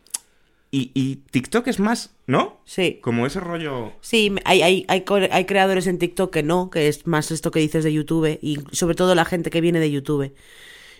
[0.70, 2.62] y, y TikTok es más, ¿no?
[2.66, 3.00] Sí.
[3.02, 3.94] Como ese rollo...
[4.02, 7.60] Sí, hay, hay, hay, hay creadores en TikTok que no, que es más esto que
[7.60, 10.34] dices de YouTube, y sobre todo la gente que viene de YouTube,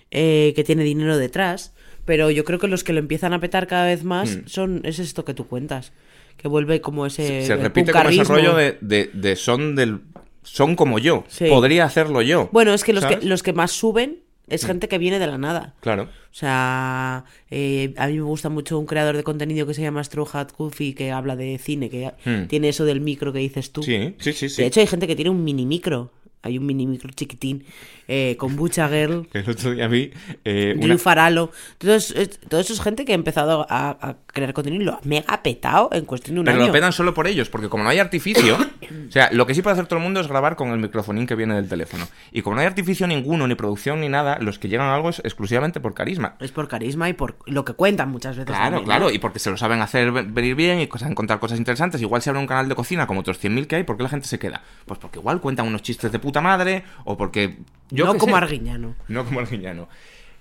[0.10, 1.74] eh, que tiene dinero detrás.
[2.08, 4.48] Pero yo creo que los que lo empiezan a petar cada vez más Mm.
[4.48, 5.92] son es esto que tú cuentas,
[6.38, 10.00] que vuelve como ese se repite como ese rollo de, de- de son del...
[10.42, 11.26] Son como yo.
[11.28, 11.46] Sí.
[11.50, 12.50] Podría hacerlo yo.
[12.54, 15.38] Bueno, es que los, que los que más suben es gente que viene de la
[15.38, 15.76] nada.
[15.82, 16.04] Claro.
[16.04, 20.02] O sea, eh, a mí me gusta mucho un creador de contenido que se llama
[20.02, 22.48] Straw Hat Goofy que habla de cine, que Hmm.
[22.48, 23.84] tiene eso del micro que dices tú.
[23.84, 24.62] Sí, sí, sí, sí.
[24.62, 26.12] De hecho, hay gente que tiene un mini micro.
[26.44, 27.66] Hay un mini micro chiquitín
[28.08, 30.12] eh, con Bucha Girl, El otro día vi
[30.46, 30.98] eh, Drew una...
[30.98, 31.52] Faralo.
[31.80, 35.00] Entonces, todo eso es gente que ha empezado a, a crear contenido y lo ha
[35.04, 36.68] mega petado en cuestión de un Pero año.
[36.68, 38.56] lo pedan solo por ellos, porque como no hay artificio,
[39.10, 41.28] o sea, lo que sí puede hacer todo el mundo es grabar con el microfonín
[41.28, 42.08] que viene del teléfono.
[42.32, 45.10] Y como no hay artificio ninguno, ni producción, ni nada, los que llegan a algo
[45.10, 46.36] es exclusivamente por carisma.
[46.40, 48.46] Es por carisma y por lo que cuentan muchas veces.
[48.48, 49.12] Claro, también, claro, ¿no?
[49.12, 52.02] y porque se lo saben hacer ve- venir bien y saben contar cosas interesantes.
[52.02, 54.10] Igual si abre un canal de cocina como otros 100.000 que hay, ¿por qué la
[54.10, 54.62] gente se queda?
[54.86, 57.58] Pues porque igual cuentan unos chistes de puta madre o porque...
[57.90, 58.44] Yo no como sé.
[58.44, 58.96] Arguiñano.
[59.08, 59.88] No como Arguiñano.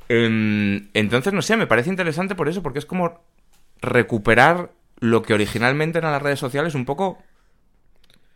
[0.09, 3.21] Em, entonces, no sé, me parece interesante por eso, porque es como
[3.81, 7.19] recuperar lo que originalmente eran las redes sociales un poco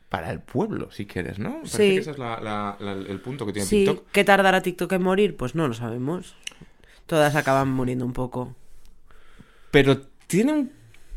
[0.08, 1.54] para el pueblo, si quieres, ¿no?
[1.56, 1.94] Parece Sí.
[1.94, 4.06] que ese es la- la- la- el punto que tiene Sí, TikTok.
[4.12, 5.36] ¿qué tardará TikTok en morir?
[5.36, 6.34] Pues no lo sabemos.
[7.06, 8.54] Todas acaban muriendo un poco.
[9.70, 10.72] Pero tiene un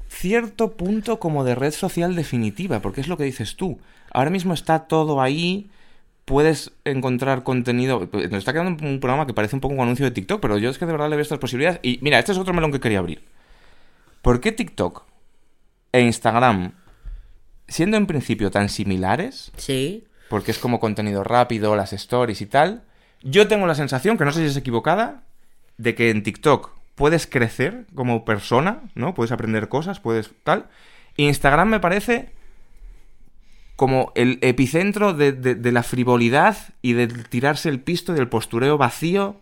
[0.09, 3.79] cierto punto como de red social definitiva, porque es lo que dices tú.
[4.11, 5.69] Ahora mismo está todo ahí,
[6.25, 8.09] puedes encontrar contenido.
[8.11, 10.69] Nos está quedando un programa que parece un poco un anuncio de TikTok, pero yo
[10.69, 11.79] es que de verdad le veo estas posibilidades.
[11.83, 13.23] Y mira, este es otro melón que quería abrir.
[14.21, 15.03] ¿Por qué TikTok
[15.91, 16.71] e Instagram,
[17.67, 20.05] siendo en principio tan similares, Sí.
[20.29, 22.83] porque es como contenido rápido, las stories y tal.
[23.21, 25.23] Yo tengo la sensación, que no sé si es equivocada,
[25.77, 29.13] de que en TikTok puedes crecer como persona, ¿no?
[29.13, 30.67] Puedes aprender cosas, puedes tal.
[31.17, 32.31] Instagram me parece
[33.75, 38.27] como el epicentro de, de- de la frivolidad y de tirarse el pisto y del
[38.29, 39.37] postureo vacío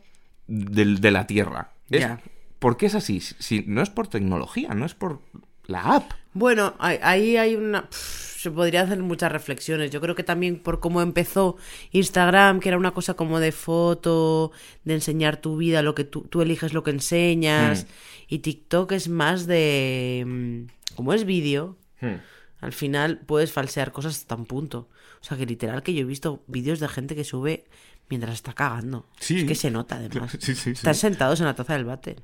[0.47, 1.71] del- de la tierra.
[1.89, 2.19] Es- Ya.
[2.59, 3.19] ¿Por qué es así?
[3.21, 5.19] Si, no es por tecnología, no es por
[5.65, 6.11] la app.
[6.33, 7.87] Bueno, ahí- hay una...
[7.91, 9.91] Se podría hacer muchas reflexiones.
[9.91, 11.57] Yo creo que también por cómo empezó
[11.91, 14.51] Instagram, que era una cosa como de foto,
[14.83, 17.85] de enseñar tu vida, lo que tú, tú eliges lo que enseñas.
[17.85, 17.87] Mm.
[18.33, 20.23] Y TikTok es más de...
[20.25, 21.77] mm, Como es vídeo,
[22.61, 24.87] al final puedes falsear cosas hasta un punto.
[25.21, 27.65] O sea, que literal que yo he visto vídeos de gente que sube
[28.09, 29.05] mientras está cagando.
[29.19, 29.39] Sí.
[29.39, 30.37] Es que se nota además.
[30.39, 30.71] Sí, sí.
[30.71, 32.23] Están sentados en la taza del váter.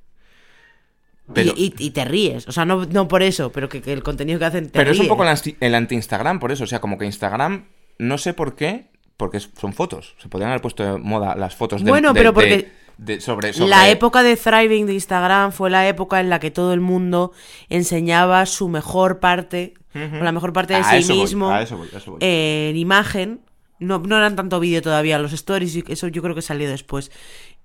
[1.33, 2.47] Pero- Y, y- y te ríes.
[2.47, 4.91] O sea, no, no por eso, pero que, que el contenido que hacen te Pero
[4.91, 6.63] es un poco el anti- el anti-Instagram, por eso.
[6.63, 7.67] O sea, como que Instagram,
[7.99, 10.15] no sé por qué, porque son fotos.
[10.21, 11.89] Se podrían haber puesto de moda las fotos de.
[11.91, 15.69] Bueno, de- pero de- porque de- sobre, sobre- La época de thriving de Instagram fue
[15.69, 17.33] la época en la que todo el mundo
[17.67, 19.73] enseñaba su mejor parte,
[20.20, 22.12] o la mejor parte de A sí eso voy, mismo a eso voy, a eso
[22.12, 22.20] voy.
[22.22, 23.41] en imagen.
[23.80, 27.12] No, no eran tanto vídeo todavía, los stories, eso yo creo que salió después.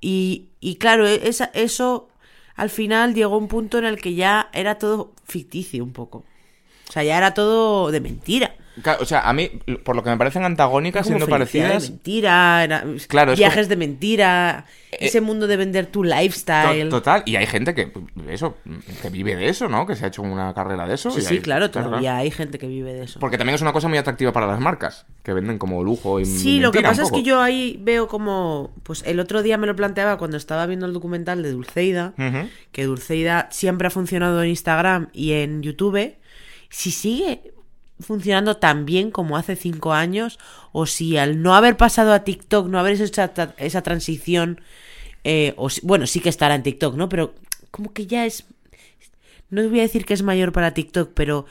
[0.01, 2.09] Y, y claro, e- esa- eso
[2.55, 6.25] al final llegó a un punto en el que ya era todo ficticio un poco.
[6.89, 8.55] O sea, ya era todo de mentira.
[8.81, 9.51] Claro, o sea, a mí,
[9.85, 11.83] por lo que me parecen antagónicas, siendo parecidas.
[11.83, 16.05] de mentira, era- Claro, es viajes de mentira, Eh, ese mundo de vender tu to-
[16.09, 16.89] lifestyle.
[16.89, 17.93] Total, y hay gente que
[18.31, 18.57] eso,
[19.03, 19.87] que vive de eso, ¿no?
[19.87, 21.11] Que se ha hecho una carrera de eso.
[21.11, 23.21] Sí, y sí, hay- claro, todavía hay gente que vive de eso.
[23.21, 26.25] Porque también es una cosa muy atractiva para las marcas, que venden como lujo y
[26.25, 29.67] Sí, lo que pasa es que yo ahí veo como, pues el otro día me
[29.67, 32.15] lo planteaba cuando estaba viendo el documental de Dulceida,
[32.73, 36.15] que Dulceida siempre ha funcionado en Instagram y en YouTube,
[36.71, 37.53] si sigue
[38.03, 40.39] funcionando tan bien como hace cinco años,
[40.73, 44.61] o si al no haber pasado a TikTok, no haber hecho esa, esa transición,
[45.25, 47.09] eh, o si- bueno, sí que estará en TikTok, ¿no?
[47.09, 47.35] Pero
[47.71, 48.45] como que ya es,
[49.51, 51.47] no voy a decir que es mayor para TikTok, pero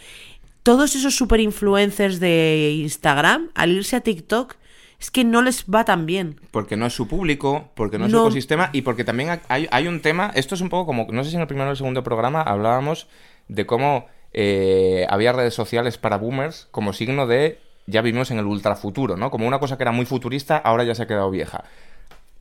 [0.64, 4.56] todos esos super influencers de Instagram, al irse a TikTok,
[4.99, 6.39] es que no les va tan bien.
[6.52, 9.88] Porque no es su público, porque no es su ecosistema y porque también hay, hay
[9.88, 11.78] un tema, esto es un poco como, no sé si en el primero o el
[11.78, 13.08] segundo programa hablábamos
[13.47, 18.46] de cómo eh, había redes sociales para boomers como signo de ya vivimos en el
[18.46, 19.32] ultrafuturo, ¿no?
[19.32, 21.64] Como una cosa que era muy futurista, ahora ya se ha quedado vieja.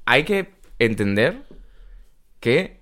[0.05, 1.43] Hay que entender
[2.41, 2.81] que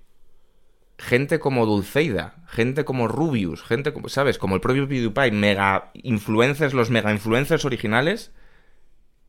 [0.98, 4.38] gente como Dulceida, gente como Rubius, gente como, ¿sabes?
[4.38, 8.32] Como el propio PewDiePie, mega influencers, los mega influencers originales,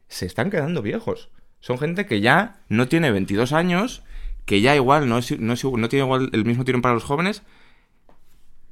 [0.08, 1.30] se están quedando viejos.
[1.62, 4.02] son gente que ya no tiene 22 años,
[4.46, 7.44] que ya igual no, no, es- no tiene igual el mismo tirón para los jóvenes,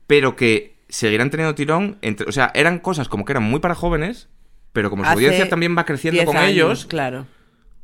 [0.08, 1.98] pero que seguirán teniendo tirón.
[2.02, 4.30] Entre, o sea, eran cosas como que eran muy para jóvenes,
[4.74, 7.26] pero como su Hace audiencia también va creciendo 10 con años, ellos, Claro.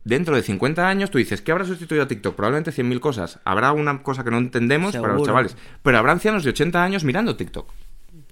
[0.03, 2.35] dentro de 50 años tú dices, ¿qué habrá sustituido a TikTok?
[2.35, 3.39] Probablemente 100.000 cosas.
[3.45, 5.55] Habrá una cosa que no entendemos para los chavales.
[5.81, 7.71] Pero habrá ancianos de 80 años mirando TikTok.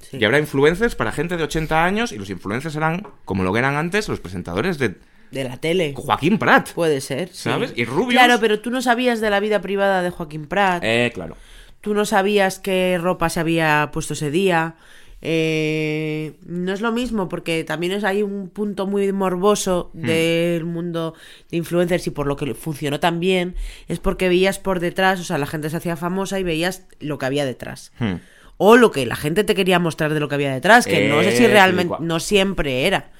[0.01, 0.17] Sí.
[0.19, 3.59] Y habrá influencers para gente de 80 años y los influencers serán, como lo que
[3.59, 4.95] eran antes, los presentadores de
[5.31, 5.93] De la tele.
[5.95, 6.71] Joaquín Prat.
[6.73, 7.29] Puede ser.
[7.29, 7.43] sí.
[7.43, 7.71] ¿Sabes?
[7.75, 10.83] Y Rubius- Claro, pero tú no sabías de la vida privada de Joaquín Prat.
[10.83, 11.37] Eh, claro.
[11.81, 14.75] Tú no sabías qué ropa se había puesto ese día.
[15.23, 20.01] Eh, no es lo mismo porque también es, hay un punto muy morboso Hmm.
[20.07, 21.13] del mundo
[21.51, 23.55] de influencers y por lo que funcionó tan bien
[23.87, 27.17] es porque veías por detrás, o sea, la gente se hacía famosa y veías lo
[27.19, 27.91] que había detrás.
[27.99, 28.15] Hmm.
[28.57, 31.21] O lo que la gente te quería mostrar de lo que había detrás, que no
[31.23, 33.11] sé si Eh, realmente, no siempre era.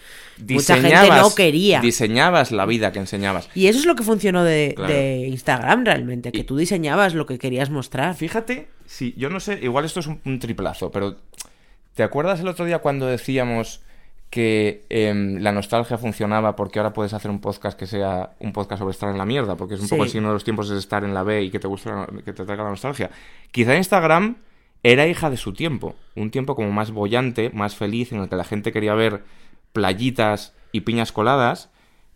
[0.50, 1.82] Mucha gente Diseñabas- no quería.
[1.82, 3.50] Diseñabas la vida que enseñabas.
[3.56, 4.94] Y eso es lo que funcionó de, Claro.
[4.94, 8.16] de Instagram realmente, que Y- tú diseñabas lo que querías mostrar.
[8.16, 11.18] Fíjate, si yo no sé, igual esto es un, un triplazo, pero
[11.96, 13.82] ¿te acuerdas el otro día cuando decíamos
[14.30, 18.80] que em, la nostalgia funcionaba porque ahora puedes hacer un podcast que sea un podcast
[18.80, 19.58] sobre estar en la mierda?
[19.58, 20.08] Porque es un poco Sí.
[20.08, 22.32] el signo de los tiempos es estar en la B y que te gusta que
[22.32, 23.10] te traiga la nostalgia.
[23.52, 24.38] Quizá Instagram
[24.84, 28.36] era hija de su tiempo, un tiempo como más bollante, más feliz, en el que
[28.38, 29.22] la gente quería ver
[29.74, 31.70] playitas y piñas coladas.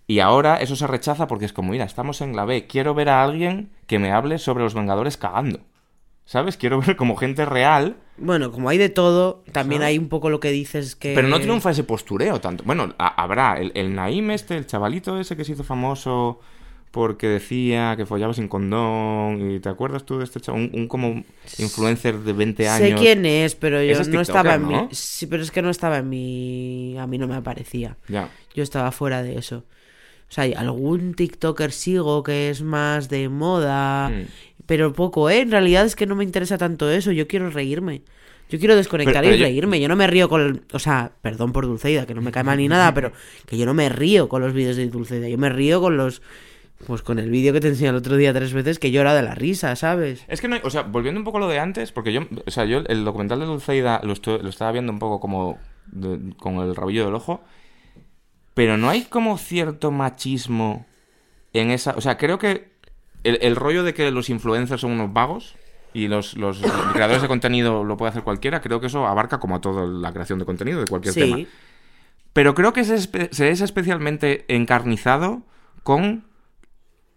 [0.07, 3.09] Y ahora eso se rechaza porque es como, mira, estamos en la B, quiero ver
[3.09, 5.59] a alguien que me hable sobre los Vengadores cagando.
[6.25, 6.57] ¿Sabes?
[6.57, 9.89] Quiero ver como gente real, Bueno, como hay de todo, también ¿Sabes?
[9.93, 11.13] hay un poco lo que dices que...
[11.13, 12.63] pero no triunfa ese postureo tanto.
[12.65, 16.39] Bueno, ha- habrá el, el Naim este, el chavalito ese que se hizo famoso
[16.95, 19.51] porque decía que follaba sin condón.
[19.51, 20.69] ¿Y te acuerdas tú de este chaval?
[20.73, 21.23] Un, un como
[21.59, 22.89] influencer de 20 años.
[22.89, 24.67] Sé quién es, pero yo es no tiktoker, estaba en ¿no?
[24.87, 24.87] mi...
[24.91, 26.95] Sí, pero es que no estaba en mi...
[26.97, 27.97] A mí no me aparecía.
[28.07, 28.29] Ya.
[28.55, 29.65] Yo estaba fuera de eso.
[30.29, 34.23] O sea, hay algún TikToker sigo que es más de moda, Mm.
[34.65, 35.41] pero poco, ¿eh?
[35.41, 37.11] En realidad es que no me interesa tanto eso.
[37.11, 38.03] Yo quiero reírme.
[38.49, 39.79] Yo quiero desconectar Pero- pero y yo- reírme.
[39.81, 40.41] Yo no me río con...
[40.41, 43.11] el- O sea, perdón por Dulceida, que no me cae mal ni nada, pero
[43.47, 45.27] que yo no me río con los vídeos de Dulceida.
[45.27, 46.21] Yo me río con los...
[46.85, 49.23] Pues con el vídeo que te enseñé el otro día tres veces que llora de
[49.23, 50.23] la risa, ¿sabes?
[50.27, 52.21] Es que no, hay- o sea, volviendo un poco a lo de antes, porque yo,
[52.45, 55.57] o sea, yo el documental de Dulceida lo, estaba viendo un poco como
[55.87, 57.43] de- con el rabillo del ojo,
[58.53, 60.85] pero no hay como cierto machismo
[61.53, 62.69] en esa, o sea, creo que
[63.23, 65.55] el, el rollo de que los influencers son unos vagos
[65.93, 66.59] y los, los
[66.93, 70.11] creadores de contenido lo puede hacer cualquiera, creo que eso abarca como a toda la
[70.13, 71.37] creación de contenido de cualquier tema.
[71.37, 71.47] Sí.
[72.33, 75.43] Pero creo que se es especialmente encarnizado
[75.83, 76.25] con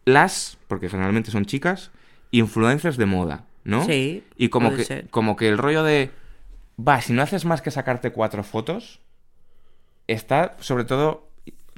[0.09, 1.91] las, porque generalmente son chicas,
[2.31, 3.85] influencers de moda, ¿no?
[3.85, 5.09] Sí, Y como puede que, ser.
[5.11, 6.11] como que el rollo de,
[6.79, 9.01] va, si no haces más que sacarte cuatro fotos,
[10.07, 11.29] está sobre todo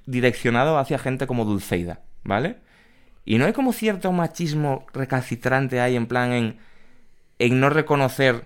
[0.07, 2.57] direccionado hacia gente como Dulceida, ¿vale?
[3.25, 6.59] Y no hay como cierto machismo recalcitrante ahí en plan en,
[7.39, 8.45] en no reconocer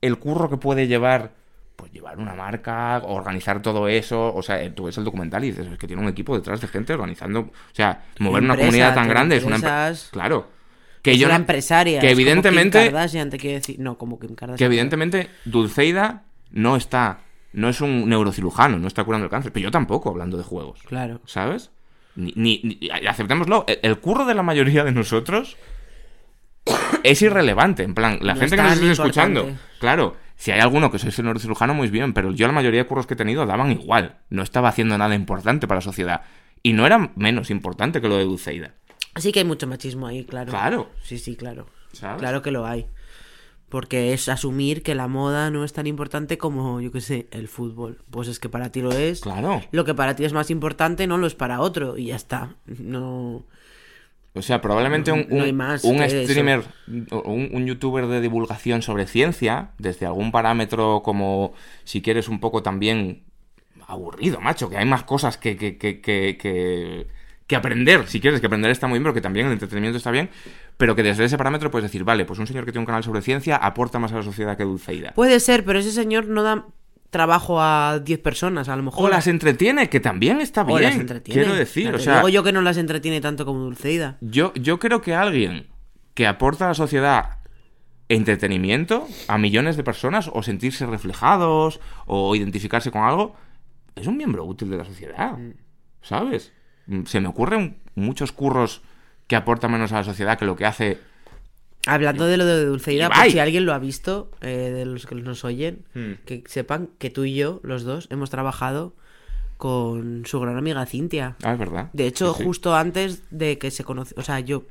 [0.00, 1.32] el curro que puede llevar,
[1.76, 4.34] pues llevar una marca, organizar todo eso.
[4.34, 6.60] O sea, eh, tú ves el documental y dices, es que tiene un equipo detrás
[6.60, 7.40] de gente organizando.
[7.40, 9.94] O sea, mover una comunidad tan grande es una empresa.
[10.12, 10.48] Claro.
[11.02, 12.00] Que es yo una empresaria.
[12.00, 13.76] que es como evidentemente- Kim Kardashian, te quiero decir.
[13.78, 14.56] No, como Kim Kardashian.
[14.58, 17.18] Que evidentemente Dulceida no está.
[17.52, 19.52] No es un neurocirujano, no está curando el cáncer.
[19.52, 20.80] Pero yo tampoco, hablando de juegos.
[20.86, 21.20] Claro.
[21.26, 21.70] ¿Sabes?
[22.16, 25.56] Ni, ni- ni- aceptémoslo, el, el curro de la mayoría de nosotros
[27.02, 27.82] es irrelevante.
[27.82, 29.50] En plan, la No gente que nos esté escuchando,
[29.80, 33.06] claro, si hay alguno que sois neurocirujano, muy bien, pero yo la mayoría de curros
[33.06, 34.18] que he tenido daban igual.
[34.30, 36.22] No estaba haciendo nada importante para la sociedad.
[36.62, 38.74] Y no era menos importante que lo de Dulceida.
[39.16, 40.50] Sí que hay mucho machismo ahí, claro.
[40.50, 40.90] Claro.
[41.02, 41.66] Sí, sí, claro.
[41.92, 42.18] ¿Sabes?
[42.18, 42.86] Claro que lo hay.
[43.68, 47.48] Porque es asumir que la moda no es tan importante como, yo qué sé, el
[47.48, 48.02] fútbol.
[48.10, 49.20] Pues es que para ti lo es.
[49.20, 49.62] Claro.
[49.72, 51.96] Lo que para ti es más importante no lo es para otro.
[51.96, 52.56] Y ya está.
[52.66, 53.44] No.
[54.36, 55.84] O sea, probablemente un, un- más
[56.24, 61.52] streamer un, un youtuber de divulgación sobre ciencia, desde algún parámetro como,
[61.84, 63.22] si quieres, un poco también
[63.86, 67.06] aburrido, macho, que hay más cosas que, que, que, que, que-
[67.46, 70.10] que aprender, si quieres, que aprender está muy bien, pero que también el entretenimiento está
[70.10, 70.30] bien,
[70.78, 73.04] pero que desde ese parámetro puedes decir, vale, pues un señor que tiene un canal
[73.04, 75.12] sobre ciencia aporta más a la sociedad que Dulceida.
[75.14, 76.64] Puede ser, pero ese señor no da
[77.14, 79.06] trabajo a 10 personas, a lo mejor.
[79.06, 80.82] O las entretiene, que también está O bien.
[80.82, 81.40] las entretiene.
[81.40, 84.18] Quiero decir, o sea, digo yo que no las entretiene tanto como Dulceida.
[84.20, 85.68] Yo, yo creo que alguien
[86.14, 87.38] que aporta a la sociedad
[88.08, 93.34] entretenimiento a millones de personas o sentirse reflejados o identificarse con algo
[93.94, 95.38] es un miembro útil de la sociedad.
[96.02, 96.52] ¿Sabes?
[96.86, 98.82] Mm, Se me ocurren muchos curros
[99.28, 100.98] que aportan menos a la sociedad que lo que hace.
[101.86, 105.14] Hablando de lo de Dulceida, por si alguien lo ha visto, eh, de los que
[105.16, 106.12] nos oyen, Hmm.
[106.24, 108.94] que sepan que tú y yo, los dos, hemos trabajado
[109.56, 111.36] con su gran amiga Cintia.
[111.42, 111.90] Ah, es verdad.
[111.92, 112.44] De hecho, Sí, sí.
[112.44, 114.64] justo antes de que se conocieron, o sea, yo,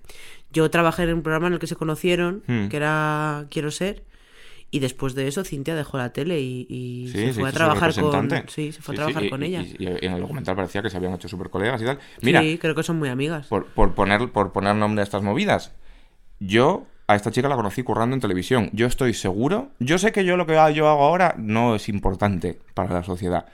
[0.52, 2.68] yo trabajé en un programa en el que se conocieron, Hmm.
[2.68, 4.04] que era Quiero ser,
[4.72, 7.94] y después de eso Cintia dejó la tele y, y Sí, se fue a trabajar
[7.94, 8.28] con...
[8.48, 9.62] Sí, se fue a trabajar con y- ella.
[9.62, 12.00] Y, y en el documental parecía que se habían hecho super colegas y tal.
[12.22, 13.46] Mira, sí, creo que son muy amigas.
[13.48, 15.74] por, por poner, por poner nombre a estas movidas,
[16.40, 18.70] yo a esta chica la conocí currando en televisión.
[18.74, 19.70] Yo estoy seguro.
[19.80, 23.46] Yo sé que yo lo que yo hago ahora no es importante para la sociedad.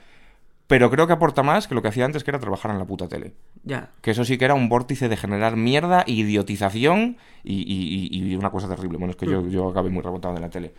[0.66, 2.84] Pero creo que aporta más que lo que hacía antes, que era trabajar en la
[2.84, 3.32] puta tele.
[3.64, 3.90] Ya.
[4.02, 8.68] Que eso sí que era un vórtice de generar mierda, idiotización y, y- una cosa
[8.68, 8.96] terrible.
[8.98, 10.72] Bueno, es que yo, yo acabé muy rebotado de la tele.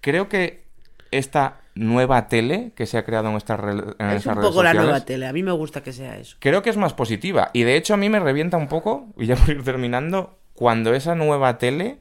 [0.00, 0.64] Creo que
[1.12, 4.74] esta nueva tele que se ha creado en, estas en Es un redes poco la
[4.74, 5.26] nueva tele.
[5.28, 6.36] A mí me gusta que sea eso.
[6.40, 7.50] creo que es más positiva.
[7.52, 10.92] Y de hecho a mí me revienta un poco, y ya por ir terminando, cuando
[10.94, 12.00] esa nueva tele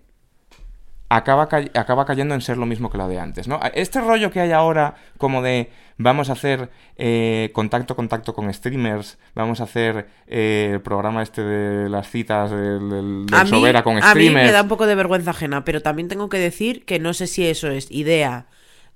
[1.07, 3.59] acaba, ca- acaba cayendo en ser lo mismo que la de antes, ¿no?
[3.73, 9.17] Este rollo que hay ahora como de vamos a hacer eh, contacto, contacto con streamers,
[9.33, 13.49] vamos a hacer eh, el programa este de las citas del, del, del A mí,
[13.49, 14.45] Sobera con a mí streamers.
[14.47, 17.25] me da un poco de vergüenza ajena, pero también tengo que decir que no sé
[17.27, 18.45] si eso es idea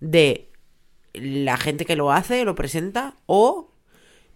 [0.01, 0.49] de
[1.13, 3.71] la gente que lo hace, lo presenta, o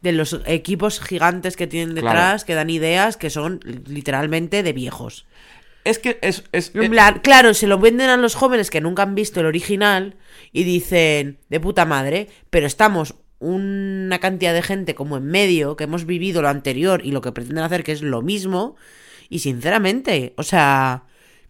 [0.01, 2.07] de los equipos gigantes que tienen Claro.
[2.07, 5.25] detrás, que dan ideas que son literalmente de viejos.
[5.83, 6.43] Es que es...
[6.51, 6.89] es- eh,
[7.23, 10.15] claro, se lo venden a los jóvenes que nunca han visto el original
[10.51, 15.83] y dicen, de puta madre, pero estamos una cantidad de gente como en medio que
[15.85, 18.75] hemos vivido lo anterior y lo que pretenden hacer que es lo mismo
[19.29, 21.03] y sinceramente, o sea,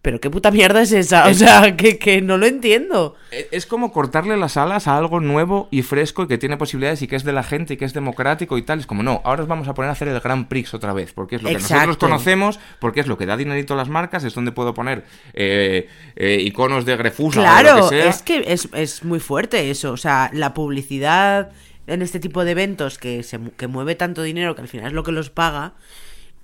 [0.08, 3.18] pero qué puta mierda es esa, o sea, que, que no lo entiendo.
[3.30, 7.01] Eh, Es como cortarle las alas a algo nuevo y fresco y que tiene posibilidades
[7.01, 8.80] y que es de la gente y que es democrático y tal.
[8.80, 11.12] Es como, no, ahora os vamos a poner a hacer el Grand Prix otra vez,
[11.12, 14.24] porque es lo que nosotros conocemos, porque es lo que da dinerito a las marcas,
[14.24, 15.03] es donde puedo poner
[15.34, 18.10] eh, eh, iconos de Grefusa o Claro, lo que sea.
[18.10, 19.91] es que es, es muy fuerte eso.
[19.91, 21.49] O sea, la publicidad
[21.86, 24.93] en este tipo de eventos que, se, que mueve tanto dinero que al final es
[24.93, 25.74] lo que los paga,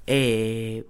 [0.06, 0.84] eh,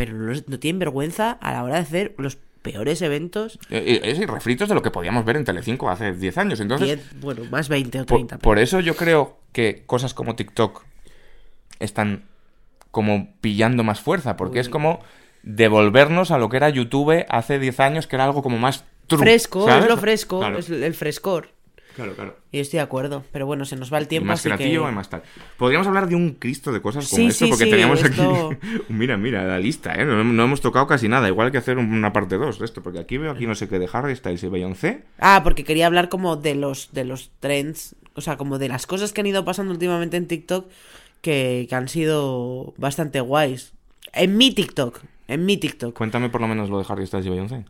[0.00, 3.58] pero no, tienen vergüenza a la hora de hacer los peores eventos.
[3.68, 6.60] Eh, eh, Es y refritos de lo que podíamos ver en Telecinco hace 10 años.
[6.60, 8.38] Entonces, 10, bueno, más 20 o Por, 30.
[8.38, 10.84] por eso yo creo que cosas como TikTok
[11.80, 12.24] están
[12.90, 15.00] como pillando más fuerza, porque es como
[15.42, 19.20] devolvernos a lo que era YouTube hace 10 años, que era algo como más true,
[19.20, 19.84] fresco, ¿sabes?
[19.84, 21.50] es lo fresco, Claro, es el frescor.
[21.94, 22.36] Claro, claro.
[22.52, 24.26] Y estoy de acuerdo, pero bueno, se nos va el Y tiempo.
[24.28, 24.72] más así que...
[24.72, 25.22] y más tal.
[25.56, 28.50] Podríamos hablar de un Cristo de cosas como Sí, esto, sí, porque sí, teníamos esto-
[28.52, 28.66] aquí.
[28.88, 30.04] mira, mira, la lista, ¿eh?
[30.04, 31.28] No, no hemos tocado casi nada.
[31.28, 33.68] Igual hay que hacer una parte 2 de esto, porque aquí veo aquí no sé
[33.68, 35.04] qué de Harry Styles y Beyoncé.
[35.18, 38.86] Ah, porque quería hablar como de los, de los trends, o sea, como de las
[38.86, 40.66] cosas que han ido pasando últimamente en TikTok
[41.20, 43.72] que, que han sido bastante guays.
[44.12, 45.96] En mi TikTok, en mi TikTok.
[45.96, 47.64] Cuéntame por lo menos lo de Harry Styles y Beyoncé.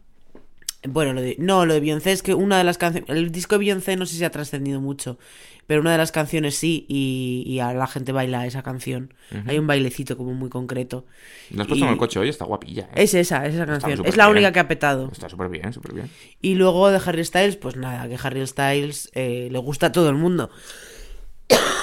[0.88, 3.56] Bueno, lo de, no, lo de Beyoncé es que una de las canciones, el disco
[3.56, 5.18] de Beyoncé no sé si ha trascendido mucho,
[5.66, 9.12] pero una de las canciones sí y, y a la gente baila esa canción.
[9.46, 11.04] Hay un bailecito como muy concreto.
[11.50, 12.84] Lo has puesto en Y- el coche hoy, está guapilla.
[12.94, 13.02] ¿eh?
[13.04, 14.04] Es esa, es esa canción.
[14.06, 14.36] Es la bien.
[14.38, 15.10] única que ha petado.
[15.12, 16.10] Está súper bien, súper bien.
[16.40, 20.08] Y luego de Harry Styles, pues nada, que Harry Styles eh, le gusta a todo
[20.08, 20.50] el mundo.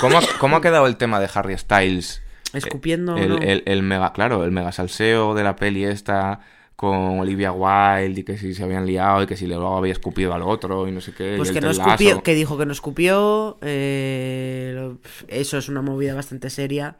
[0.01, 2.21] ¿Cómo, ha- cómo ha quedado el tema de Harry Styles?
[2.53, 3.37] Escupiendo, El, ¿no?
[3.37, 6.39] el- el mega, claro, el mega salseo de la peli esta
[6.77, 10.33] con Olivia Wilde y que si se habían liado y que si luego había escupido
[10.33, 11.33] al otro y no sé qué.
[11.35, 13.57] Pues que no escupió, que dijo que no escupió.
[13.61, 14.93] eh,
[15.27, 16.95] eso es una movida bastante seria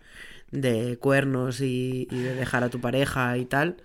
[0.51, 3.77] de cuernos y, y de dejar a tu pareja y tal.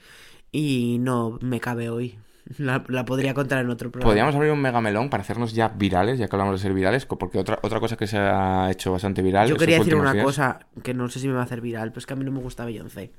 [0.51, 2.19] Y no me cabe hoy.
[2.59, 4.09] La, la podría contar en otro programa.
[4.11, 7.07] Podríamos abrir un mega melón para hacernos ya virales, ya que hablamos de ser virales,
[7.07, 9.49] porque otra, otra cosa que se ha hecho bastante viral.
[9.49, 11.91] Yo quería decir una días- cosa que no sé si me va a hacer viral,
[11.91, 13.13] pero es que a mí no me gusta Beyoncé.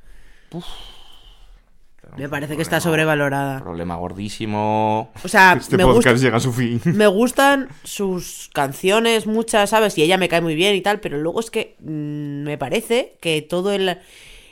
[2.18, 3.60] Me parece que está sobrevalorada.
[3.62, 5.12] Problema gordísimo.
[5.24, 6.82] O sea, Este me podcast gusta, llega a su fin.
[6.86, 9.97] me gustan sus canciones, muchas, ¿sabes?
[9.97, 13.16] Y ella me cae muy bien y tal, pero luego es que mm, me parece
[13.22, 13.97] que todo el,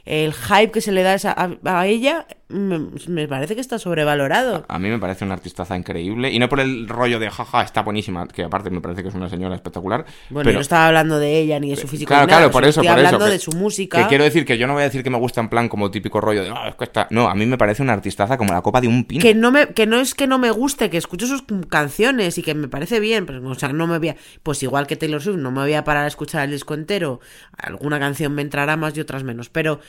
[0.06, 3.62] el hype que se le da a, esa- a- a ella me, me parece que
[3.62, 4.66] está sobrevalorado.
[4.68, 6.32] A mí me parece una artistaza increíble.
[6.32, 9.16] Y no por el rollo de jaja, está buenísima, que aparte me parece que es
[9.16, 10.06] una señora espectacular.
[10.30, 10.52] Bueno, pero...
[10.52, 12.10] yo no estaba hablando de ella ni de su físico.
[12.10, 13.08] Claro, claro, por eso, estoy por eso.
[13.08, 13.98] hablando que- de su música.
[14.02, 15.90] Que quiero decir que yo no voy a decir que me gusta en plan como
[15.92, 17.08] típico rollo de, no, es que está...
[17.10, 19.22] No, a mí me parece una artistaza como la copa de un pino.
[19.22, 22.44] Que no, me, que no es que no me guste, que escucho sus canciones y
[22.44, 25.22] que me parece bien, pero o sea, no me voy a, pues igual que Taylor
[25.22, 27.20] Swift, no me voy a parar a escuchar el disco entero,
[27.58, 29.80] alguna canción me entrará más y otras menos, pero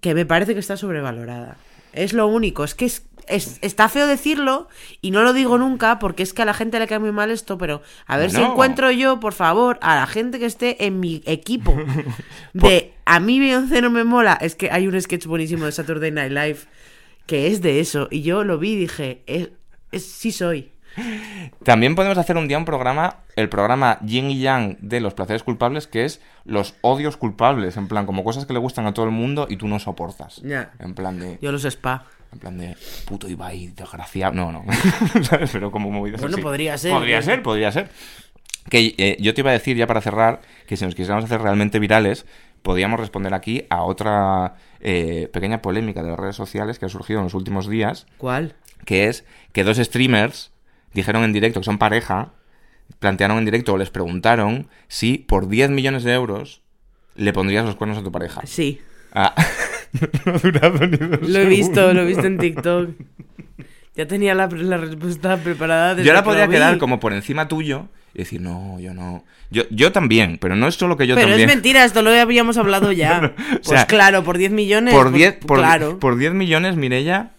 [0.00, 1.56] que me parece que está sobrevalorada.
[1.94, 4.68] Es lo único, es que es, es- está feo decirlo
[5.00, 7.30] y no lo digo nunca porque es que a la gente le cae muy mal
[7.30, 11.00] esto, pero a ver si encuentro yo, por favor, a la gente que esté en
[11.00, 11.74] mi equipo.
[12.52, 16.10] De a mí Beyoncé no me mola, es que hay un sketch buenísimo de Saturday
[16.10, 16.58] Night Live
[17.26, 18.08] que es de eso.
[18.10, 19.48] Y yo lo vi y dije, es,
[19.92, 20.70] es- sí soy.
[21.64, 25.42] También podemos hacer un día un programa, el programa Yin y Yang de los placeres
[25.42, 29.04] culpables, que es los odios culpables, en plan, como cosas que le gustan a todo
[29.06, 30.40] el mundo y tú no soportas.
[30.42, 30.72] Ya.
[30.78, 31.38] En plan de...
[31.40, 32.04] Yo los spa.
[32.32, 32.76] En plan de
[33.06, 34.34] puto Ibai, desgraciado.
[34.34, 34.64] No, no.
[35.22, 35.50] ¿Sabes?
[35.52, 36.42] Pero como movidas Bueno, así.
[36.42, 37.22] podría ser, Podría ¿eh?
[37.22, 37.90] ser, podría ser.
[38.68, 41.40] Que eh, yo te iba a decir ya para cerrar que si nos quisiéramos hacer
[41.40, 42.26] realmente virales,
[42.62, 47.20] podíamos responder aquí a otra eh, pequeña polémica de las redes sociales que ha surgido
[47.20, 48.54] en los últimos días, ¿Cuál?
[48.84, 50.50] que es que dos streamers
[50.94, 52.32] dijeron en directo que son pareja,
[52.98, 56.62] plantearon en directo o les preguntaron si por 10 millones de euros
[57.16, 58.42] le pondrías los cuernos a tu pareja.
[58.44, 58.80] Sí.
[59.12, 59.34] Ah,
[60.26, 62.90] no ha durado ni dos Lo he visto, lo he visto en TikTok.
[63.96, 65.94] Ya tenía la, la respuesta preparada.
[65.94, 69.24] desde Yo ahora podría quedar como por encima tuyo y decir, no, yo no.
[69.50, 71.48] Yo, yo también, pero no es solo que yo Pero también.
[71.48, 73.34] es mentira, esto lo habíamos hablado ya.
[73.50, 74.94] pues sea, claro, por 10 millones.
[74.94, 75.98] Por pues 10 por, claro.
[76.00, 77.32] por 10 millones, Mirella,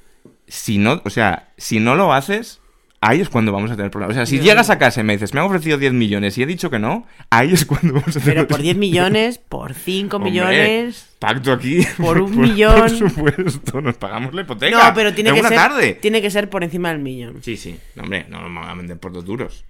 [0.48, 2.62] si no, o sea, si no lo haces,
[3.08, 4.16] ahí es cuando vamos a tener problemas.
[4.16, 4.44] O sea, si Ya.
[4.44, 6.80] llegas a casa y me dices, me han ofrecido 10 millones y he dicho que
[6.80, 11.10] no, ahí es cuando vamos a tener Pero por 10 millones, por 5 Hombre, millones.
[11.20, 11.86] Pacto aquí.
[11.98, 12.80] Por un millón.
[12.80, 14.88] Por supuesto, nos pagamos la hipoteca.
[14.90, 15.58] No, pero tiene en que una ser.
[15.58, 15.94] tarde.
[16.02, 17.42] Tiene que ser por encima del millón.
[17.44, 17.80] Sí, sí.
[17.96, 19.64] No, hombre, no nos van a vender por dos duros.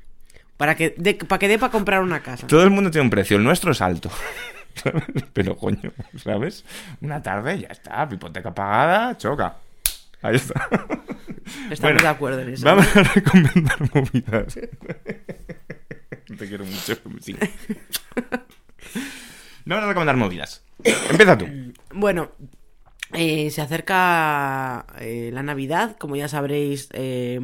[0.58, 2.48] Para que de, para que dé para comprar una casa.
[2.48, 4.10] Todo el mundo tiene un precio, el nuestro es alto.
[4.76, 5.04] ¿Sabes?
[5.34, 5.92] Pero coño,
[6.24, 6.64] ¿sabes?
[7.02, 9.56] Una tarde ya está, hipoteca pagada, choca.
[10.26, 10.54] Ahí está.
[11.70, 12.66] Estamos Bueno, de acuerdo en eso.
[12.66, 14.56] Vamos a recomendar movidas.
[16.26, 16.98] Te quiero mucho.
[17.22, 17.36] sí.
[19.66, 20.64] Vamos a recomendar movidas.
[20.84, 21.46] Empieza tú.
[21.94, 22.32] Bueno,
[23.18, 27.40] eh, se acerca eh, la Navidad, como ya sabréis, eh,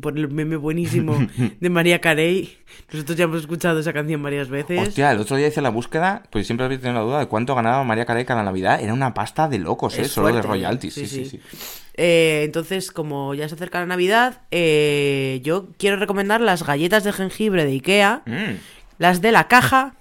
[0.00, 1.16] por el meme buenísimo
[1.60, 2.56] de María Carey.
[2.92, 4.88] Nosotros ya hemos escuchado esa canción varias veces.
[4.88, 7.54] Hostia, el otro día hice la búsqueda, pues siempre habéis tenido la duda de cuánto
[7.54, 8.80] ganaba María Carey cada Navidad.
[8.80, 10.02] Era una pasta de locos, ¿eh?
[10.02, 10.94] Es Solo de royalties.
[10.94, 11.40] Sí, sí, sí.
[11.94, 17.12] Eh, entonces, como ya se acerca la Navidad, eh, yo quiero recomendar las galletas de
[17.12, 18.56] jengibre de Ikea, Mm,
[18.98, 19.94] las de la caja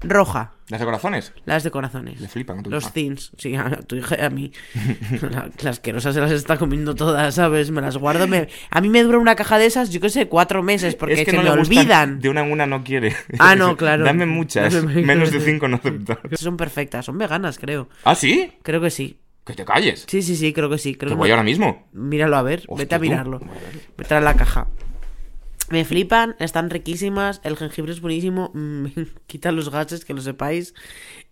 [0.00, 0.52] roja.
[0.68, 1.32] ¿Las de corazones?
[1.46, 2.20] Las de corazones.
[2.20, 2.92] Le flipan a tu Los hija.
[2.92, 3.32] thins.
[3.38, 4.52] Sí, a tu hija y a mí.
[5.30, 7.70] La, la asquerosa se las está comiendo todas, ¿sabes?
[7.70, 8.28] Me las guardo.
[8.28, 11.14] me- A mí me dura una caja de esas, yo qué sé, cuatro meses, porque
[11.14, 12.20] es que se no me olvidan.
[12.20, 13.16] De una en una no quiere.
[13.38, 14.04] Ah, no, claro.
[14.04, 14.74] Dame muchas.
[14.84, 16.20] Menos de cinco no aceptar.
[16.36, 17.88] Son perfectas, son veganas, creo.
[18.04, 18.52] ¿Ah, sí?
[18.62, 19.18] Creo que sí.
[19.46, 20.04] Que te calles.
[20.06, 20.94] Sí, sí, sí, creo que sí.
[20.96, 21.88] Creo Te que voy me- ahora mismo.
[21.94, 23.40] Míralo a ver, Hostia, vete a mirarlo.
[23.96, 24.66] Vete a la caja.
[25.70, 28.86] Me flipan, están riquísimas, el jengibre es buenísimo, mm,
[29.26, 30.74] quita los gases, que lo sepáis.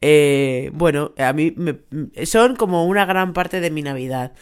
[0.00, 1.78] Eh, bueno, a mí me-
[2.26, 4.32] son como una gran parte de mi Navidad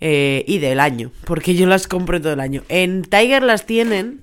[0.00, 2.62] eh, y del año, porque yo las compro todo el año.
[2.68, 4.22] En Tiger las tienen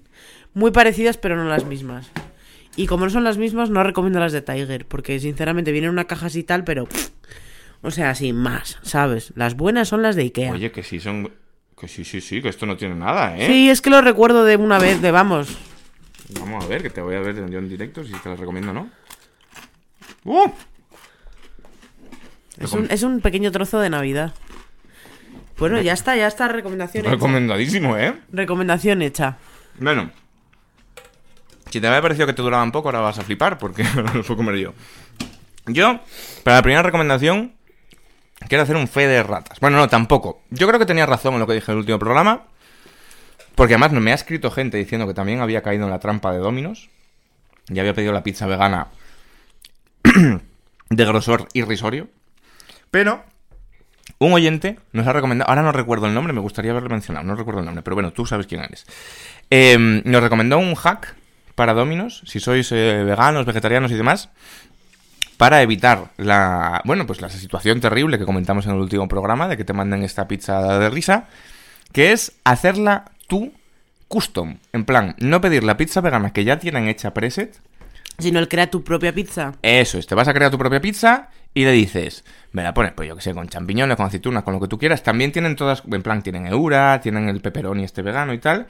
[0.53, 2.09] muy parecidas, pero no las mismas.
[2.75, 5.93] Y como no son las mismas, no recomiendo las de Tiger, porque sinceramente vienen en
[5.93, 6.87] una caja así tal, pero...
[7.81, 9.31] o sea, sin más, ¿sabes?
[9.35, 10.51] Las buenas son las de Ikea.
[10.51, 11.31] Oye, que sí son.
[11.83, 13.45] Que sí, sí, sí, que esto no tiene nada, ¿eh?
[13.45, 15.49] Sí, es que lo recuerdo de una vez, de vamos.
[16.39, 18.71] Vamos a ver, que te voy a ver yo en directo si te las recomiendo
[18.71, 18.89] o no.
[20.23, 20.49] ¡Uh!
[22.57, 24.33] Es un, es un pequeño trozo de Navidad.
[25.57, 27.15] Bueno, ya está, ya está, recomendación hecha.
[27.15, 28.17] Recomendadísimo, ¿eh?
[28.31, 29.35] Recomendación hecha.
[29.77, 30.09] Bueno.
[31.69, 34.37] Si te había parecido que te duraban poco, ahora vas a flipar, porque lo puedo
[34.37, 34.73] comer yo.
[35.65, 35.99] Yo,
[36.45, 37.51] para la primera recomendación,
[38.47, 39.59] quiero hacer un fe de ratas.
[39.59, 40.41] Bueno, no, tampoco.
[40.49, 42.43] Yo creo que tenía razón en lo que dije en el último programa.
[43.55, 46.39] Porque además me ha escrito gente diciendo que también había caído en la trampa de
[46.39, 46.89] Dominos.
[47.69, 48.87] Y había pedido la pizza vegana
[50.89, 52.07] de grosor irrisorio.
[52.91, 53.23] Pero
[54.19, 57.35] un oyente nos ha recomendado, ahora no recuerdo el nombre, me gustaría haberlo mencionado, no
[57.35, 58.85] recuerdo el nombre, pero bueno, tú sabes quién eres.
[59.49, 61.15] Eh, nos recomendó un hack
[61.55, 64.29] para Dominos, si sois eh, veganos, vegetarianos y demás,
[65.37, 69.57] para evitar la, bueno, pues la situación terrible que comentamos en el último programa de
[69.57, 71.27] que te manden esta pizza de risa,
[71.91, 73.51] que es hacerla tú
[74.07, 77.59] custom, en plan, no pedir la pizza vegana que ya tienen hecha preset,
[78.19, 79.53] Si no, el crea tu propia pizza.
[79.63, 82.93] eso es, te vas a crear tu propia pizza y le dices, me la pones,
[82.93, 85.03] pues yo que sé, con champiñones, con aceitunas, con lo que tú quieras.
[85.03, 88.67] También tienen todas, en plan, tienen eura, tienen el pepperoni este vegano y tal.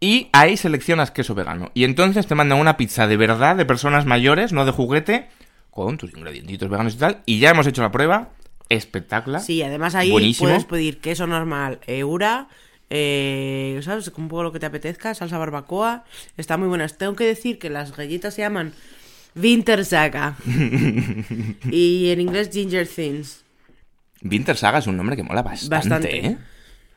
[0.00, 1.70] Y ahí seleccionas queso vegano.
[1.74, 5.28] Y entonces te mandan una pizza de verdad, de personas mayores, no de juguete,
[5.72, 7.22] con tus ingredientitos veganos y tal.
[7.24, 8.28] Y ya hemos hecho la prueba.
[8.68, 9.40] Espectacular.
[9.40, 10.48] Sí, además ahí Buenísimo.
[10.48, 12.48] puedes pedir queso normal, eura,
[12.90, 14.06] eh, ¿sabes?
[14.16, 16.04] Un poco lo que te apetezca, salsa barbacoa.
[16.36, 16.98] Está muy buenas.
[16.98, 18.72] Tengo que decir que las galletas se llaman
[19.34, 20.36] Winter Saga.
[21.70, 23.44] y en inglés Ginger Thins.
[24.22, 26.26] Winter Saga es un nombre que mola bastante, Bastante.
[26.26, 26.36] ¿eh?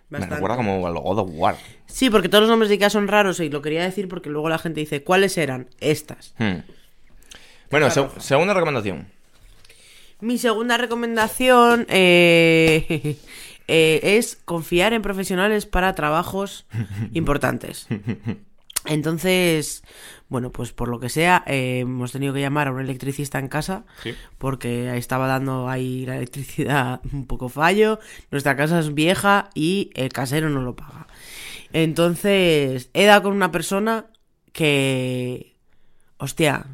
[0.09, 0.35] Me Bastante.
[0.35, 1.55] recuerda como al God of War.
[1.87, 4.49] Sí, porque todos los nombres de Ikea son raros y lo quería decir porque luego
[4.49, 5.69] la gente dice, ¿cuáles eran?
[5.79, 6.35] Estas.
[6.37, 6.59] Hmm.
[7.71, 9.07] Bueno, seg- segunda recomendación.
[10.21, 13.17] Mi segunda recomendación eh,
[13.67, 16.65] eh, es confiar en profesionales para trabajos
[17.13, 17.87] importantes.
[18.85, 19.83] Entonces,
[20.29, 23.47] bueno, pues por lo que sea, eh, hemos tenido que llamar a un electricista en
[23.47, 24.13] casa Sí.
[24.37, 27.99] porque estaba dando ahí la electricidad un poco fallo.
[28.31, 31.07] Nuestra casa es vieja y el casero no lo paga.
[31.73, 34.05] Entonces, he dado con una persona
[34.53, 35.55] que.
[36.17, 36.65] Hostia,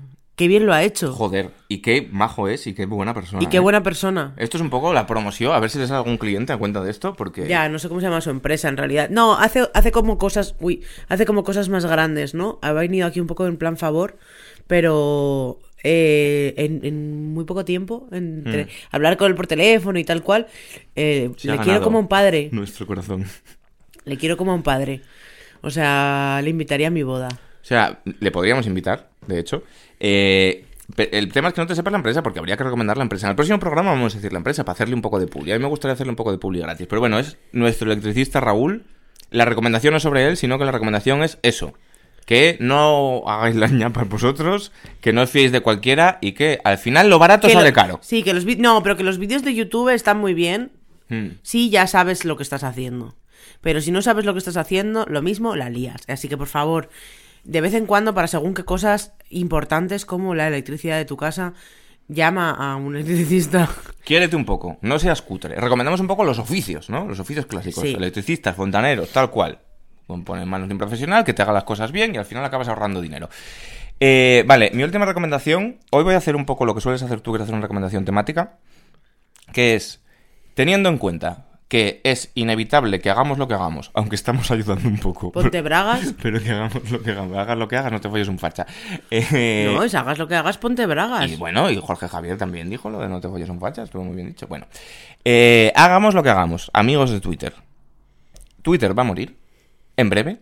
[0.42, 1.14] qué bien lo ha hecho.
[1.14, 3.44] Joder, y qué majo es y qué buena persona.
[3.44, 3.60] y qué ¿eh?
[3.60, 4.34] buena persona.
[4.38, 6.82] Esto es un poco la promoción, a ver si les da algún cliente a cuenta
[6.82, 7.48] de esto, porque...
[7.48, 9.12] Ya, no sé cómo se llama su empresa en realidad.
[9.12, 10.56] No, hace, hace como cosas.
[10.60, 12.58] Uy, hace como cosas más grandes, ¿no?
[12.64, 14.18] Ha venido aquí un poco en plan favor,
[14.66, 15.60] pero.
[15.84, 20.48] eh, en, en muy poco tiempo, entre hablar con él por teléfono y tal cual,
[20.96, 22.50] eh, le quiero como un padre.
[22.52, 23.26] Nuestro corazón.
[24.06, 25.02] Le quiero como un padre.
[25.62, 27.30] O sea, le invitaría a mi boda.
[27.62, 29.64] O sea, le podríamos invitar, de hecho.
[29.99, 30.66] Eh,
[30.97, 33.28] el tema es que no te sepas la empresa porque habría que recomendar la empresa.
[33.28, 35.51] En el próximo programa vamos a decir la empresa para hacerle un poco de publi.
[35.51, 36.88] A mí me gustaría hacerle un poco de publi gratis.
[36.88, 38.84] Pero bueno, es nuestro electricista Raúl.
[39.30, 41.74] La recomendación no es sobre él, sino que la recomendación es eso.
[42.26, 46.78] Que no hagáis las ñapas vosotros, que no os fiéis de cualquiera y que al
[46.78, 47.99] final lo barato Que sale lo- caro.
[48.01, 50.72] Sí, que los No, pero que los vídeos de YouTube están muy bien.
[51.09, 51.38] Hmm.
[51.43, 53.16] Sí, ya sabes lo que estás haciendo.
[53.62, 56.01] Pero si no sabes lo que estás haciendo, lo mismo la lías.
[56.07, 56.89] Así que por favor,
[57.44, 61.54] de vez en cuando, para según qué cosas importantes como la electricidad de tu casa,
[62.08, 63.70] llama a un electricista.
[64.04, 65.56] Quiérete un poco, no seas cutre.
[65.56, 67.06] Recomendamos un poco los oficios, ¿no?
[67.08, 67.84] Los oficios clásicos.
[67.84, 67.94] Sí.
[67.94, 69.60] Electricistas, fontaneros, tal cual.
[70.08, 72.26] Pon pon en manos de un profesional que te haga las cosas bien y al
[72.26, 73.30] final acabas ahorrando dinero.
[74.00, 75.80] Eh, vale, mi última recomendación.
[75.92, 77.62] Hoy voy a hacer un poco lo que sueles hacer tú, que es hacer una
[77.62, 78.58] recomendación temática.
[79.54, 80.02] Que es,
[80.54, 84.97] teniendo en cuenta que es inevitable que hagamos lo que hagamos, aunque estamos ayudando un
[84.97, 85.32] poco.
[85.32, 86.13] Ponte bragas.
[86.22, 87.38] Pero que hagamos lo que hagamos.
[87.38, 88.67] Hagas lo que hagas, no te folles un facha.
[89.09, 91.32] Eh, No, es hagas lo que hagas, ponte bragas.
[91.32, 94.03] y bueno, y Jorge Javier también dijo lo de no te folles un facha, estuvo
[94.03, 94.47] muy bien dicho.
[94.47, 94.65] Bueno,
[95.24, 97.53] eh, hagamos lo que hagamos, amigos de Twitter.
[98.63, 99.38] Twitter va a morir,
[99.95, 100.39] en breve.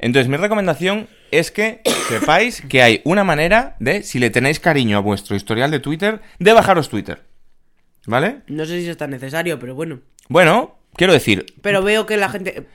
[0.00, 4.96] Entonces, mi recomendación es que sepáis que hay una manera de, si le tenéis cariño
[4.98, 7.22] a vuestro historial de Twitter, de bajaros Twitter.
[8.06, 8.40] ¿Vale?
[8.48, 10.00] No sé si es tan necesario, pero bueno.
[10.28, 12.66] Bueno, quiero decir, Pero veo que la gente...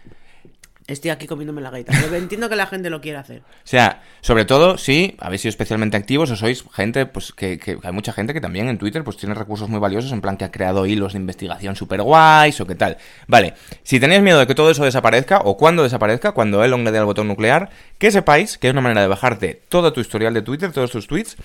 [0.86, 1.94] Estoy aquí comiéndome la gaita.
[1.94, 3.42] Pero entiendo que la gente lo quiere hacer.
[3.64, 7.78] O sea, sobre todo si habéis sido especialmente activos o sois gente, pues que, que
[7.82, 10.44] hay mucha gente que también en Twitter pues tiene recursos muy valiosos, en plan que
[10.44, 12.98] ha creado hilos de investigación super guays o qué tal.
[13.28, 16.92] Vale, si tenéis miedo de que todo eso desaparezca o cuando desaparezca, cuando Elon le
[16.92, 20.34] dé al botón nuclear, que sepáis que es una manera de bajarte todo tu historial
[20.34, 21.38] de Twitter, todos tus tweets,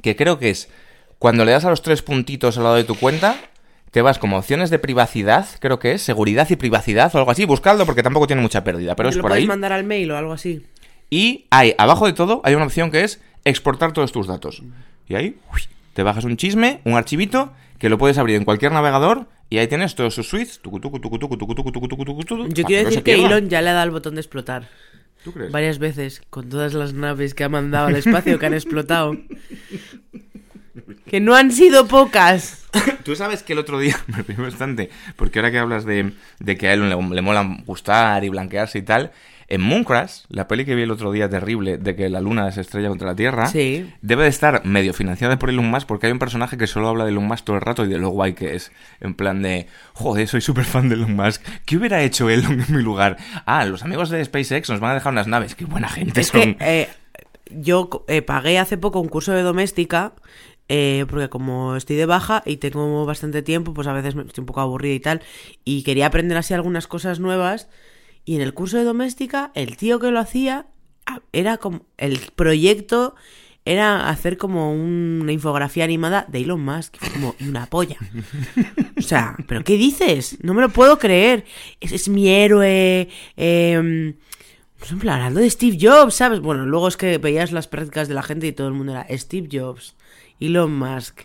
[0.00, 0.68] que creo que es
[1.18, 3.36] cuando le das a los tres puntitos al lado de tu cuenta,
[3.92, 7.44] te vas como opciones de privacidad, creo que es, seguridad y privacidad o algo así.
[7.44, 9.46] Buscadlo porque tampoco tiene mucha pérdida, pero es lo por ahí.
[9.46, 10.64] mandar al mail o algo así.
[11.10, 14.62] Y hay, abajo de todo, hay una opción que es exportar todos tus datos.
[15.08, 15.36] Y ahí
[15.92, 19.68] te bajas un chisme, un archivito, que lo puedes abrir en cualquier navegador y ahí
[19.68, 20.62] tienes todos sus suites.
[20.62, 24.70] Yo quiero decir que Elon ya le ha dado el botón de explotar.
[25.22, 25.52] ¿Tú crees?
[25.52, 29.18] Varias veces, con todas las naves que ha mandado al espacio que han explotado.
[31.06, 32.61] que no han sido pocas.
[33.04, 36.56] Tú sabes que el otro día me reí bastante, porque ahora que hablas de, de
[36.56, 39.12] que a él le, le mola gustar y blanquearse y tal,
[39.48, 42.62] en Mooncrash, la peli que vi el otro día terrible de que la luna se
[42.62, 43.92] estrella contra la Tierra, Sí.
[44.00, 47.04] debe de estar medio financiada por Elon Musk porque hay un personaje que solo habla
[47.04, 48.72] de Elon Musk todo el rato y de lo guay que es.
[49.00, 51.42] En plan de, joder, soy súper fan de Elon Musk.
[51.66, 53.18] ¿Qué hubiera hecho Elon en mi lugar?
[53.44, 55.54] Ah, los amigos de SpaceX nos van a dejar unas naves.
[55.54, 56.54] Qué buena gente Es son.
[56.54, 56.88] que eh,
[57.50, 60.14] yo eh, pagué hace poco un curso de doméstica.
[60.68, 64.46] Eh, porque como estoy de baja y tengo bastante tiempo, pues a veces estoy un
[64.46, 65.22] poco aburrida y tal.
[65.64, 67.68] Y quería aprender así algunas cosas nuevas.
[68.24, 70.66] Y en el curso de doméstica, el tío que lo hacía
[71.06, 71.82] a- era como.
[71.98, 73.14] El proyecto
[73.64, 76.96] era hacer como una infografía animada de Elon Musk.
[77.12, 77.96] Como una polla.
[78.96, 80.38] O sea, ¿pero qué dices?
[80.42, 81.44] No me lo puedo creer.
[81.80, 83.08] Es, es mi héroe.
[83.36, 84.14] Eh,
[84.78, 86.40] pues en plan, hablando de Steve Jobs, ¿sabes?
[86.40, 89.06] Bueno, luego es que veías las prácticas de la gente y todo el mundo era
[89.16, 89.94] Steve Jobs,
[90.46, 91.22] Elon Musk,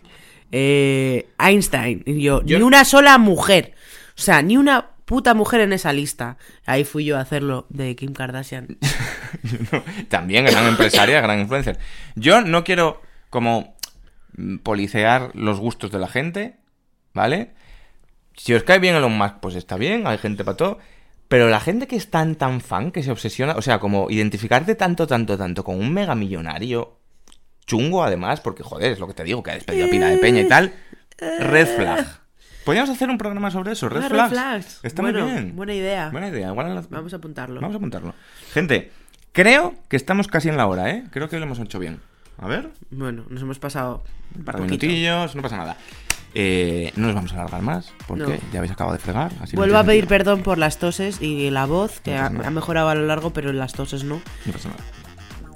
[0.52, 2.04] eh, Einstein.
[2.06, 3.74] Y yo, Yo- ni una sola mujer.
[4.18, 6.38] O sea, ni una puta mujer en esa lista.
[6.66, 8.78] Ahí fui yo a hacerlo de Kim Kardashian.
[9.72, 11.78] No, También gran empresaria, gran influencer.
[12.16, 13.76] Yo no quiero como
[14.36, 16.56] mm, policear los gustos de la gente,
[17.14, 17.52] ¿vale?
[18.36, 20.80] Si os cae bien Elon Musk, pues está bien, hay gente para todo.
[21.28, 24.76] Pero la gente que es tan, tan fan, que se obsesiona, o sea, como identificarte
[24.76, 26.97] tanto, tanto, tanto con un mega millonario
[27.68, 30.18] chungo, además, porque joder, es lo que te digo, que ha despedido a Pina de
[30.18, 30.74] Peña y tal.
[31.20, 32.06] Red flag.
[32.66, 34.32] Podríamos hacer un programa sobre eso, red Ah, flags.
[34.32, 34.80] flags.
[34.84, 35.56] Está Bueno, muy bien.
[35.56, 36.10] Buena idea.
[36.10, 36.50] Buena idea.
[36.50, 37.62] igual en la- Vamos a apuntarlo.
[37.62, 38.14] Vamos a apuntarlo.
[38.54, 38.92] Gente,
[39.32, 41.04] creo que estamos casi en la hora, ¿eh?
[41.12, 42.00] Creo que lo hemos hecho bien.
[42.40, 44.04] A ver, Bueno, nos hemos pasado
[44.36, 45.78] un par de minutillos, no pasa nada.
[46.34, 48.52] Eh, no nos vamos a alargar más, porque No.
[48.52, 49.32] ya habéis acabado de fregar.
[49.42, 52.50] Así Vuelvo a pedir perdón por las toses y la voz, que No ha, ha
[52.52, 54.22] mejorado a lo largo, pero las toses no.
[54.46, 54.84] No pasa nada.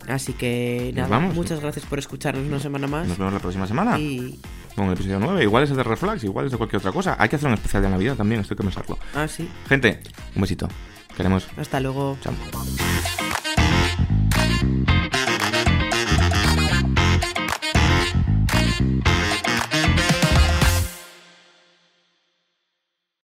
[0.07, 1.35] Así que nada, vamos.
[1.35, 3.07] muchas gracias por escucharnos una semana más.
[3.07, 4.39] Nos vemos la próxima semana Y.
[4.75, 5.43] con el episodio 9.
[5.43, 7.15] Igual es el de Reflex, igual es de cualquier otra cosa.
[7.19, 8.97] Hay que hacer un especial de Navidad también, esto hay que pensarlo.
[9.13, 9.47] Ah, sí.
[9.69, 9.99] Gente,
[10.35, 10.67] un besito.
[11.15, 11.47] Queremos.
[11.57, 12.17] Hasta luego.
[12.21, 12.33] Chao.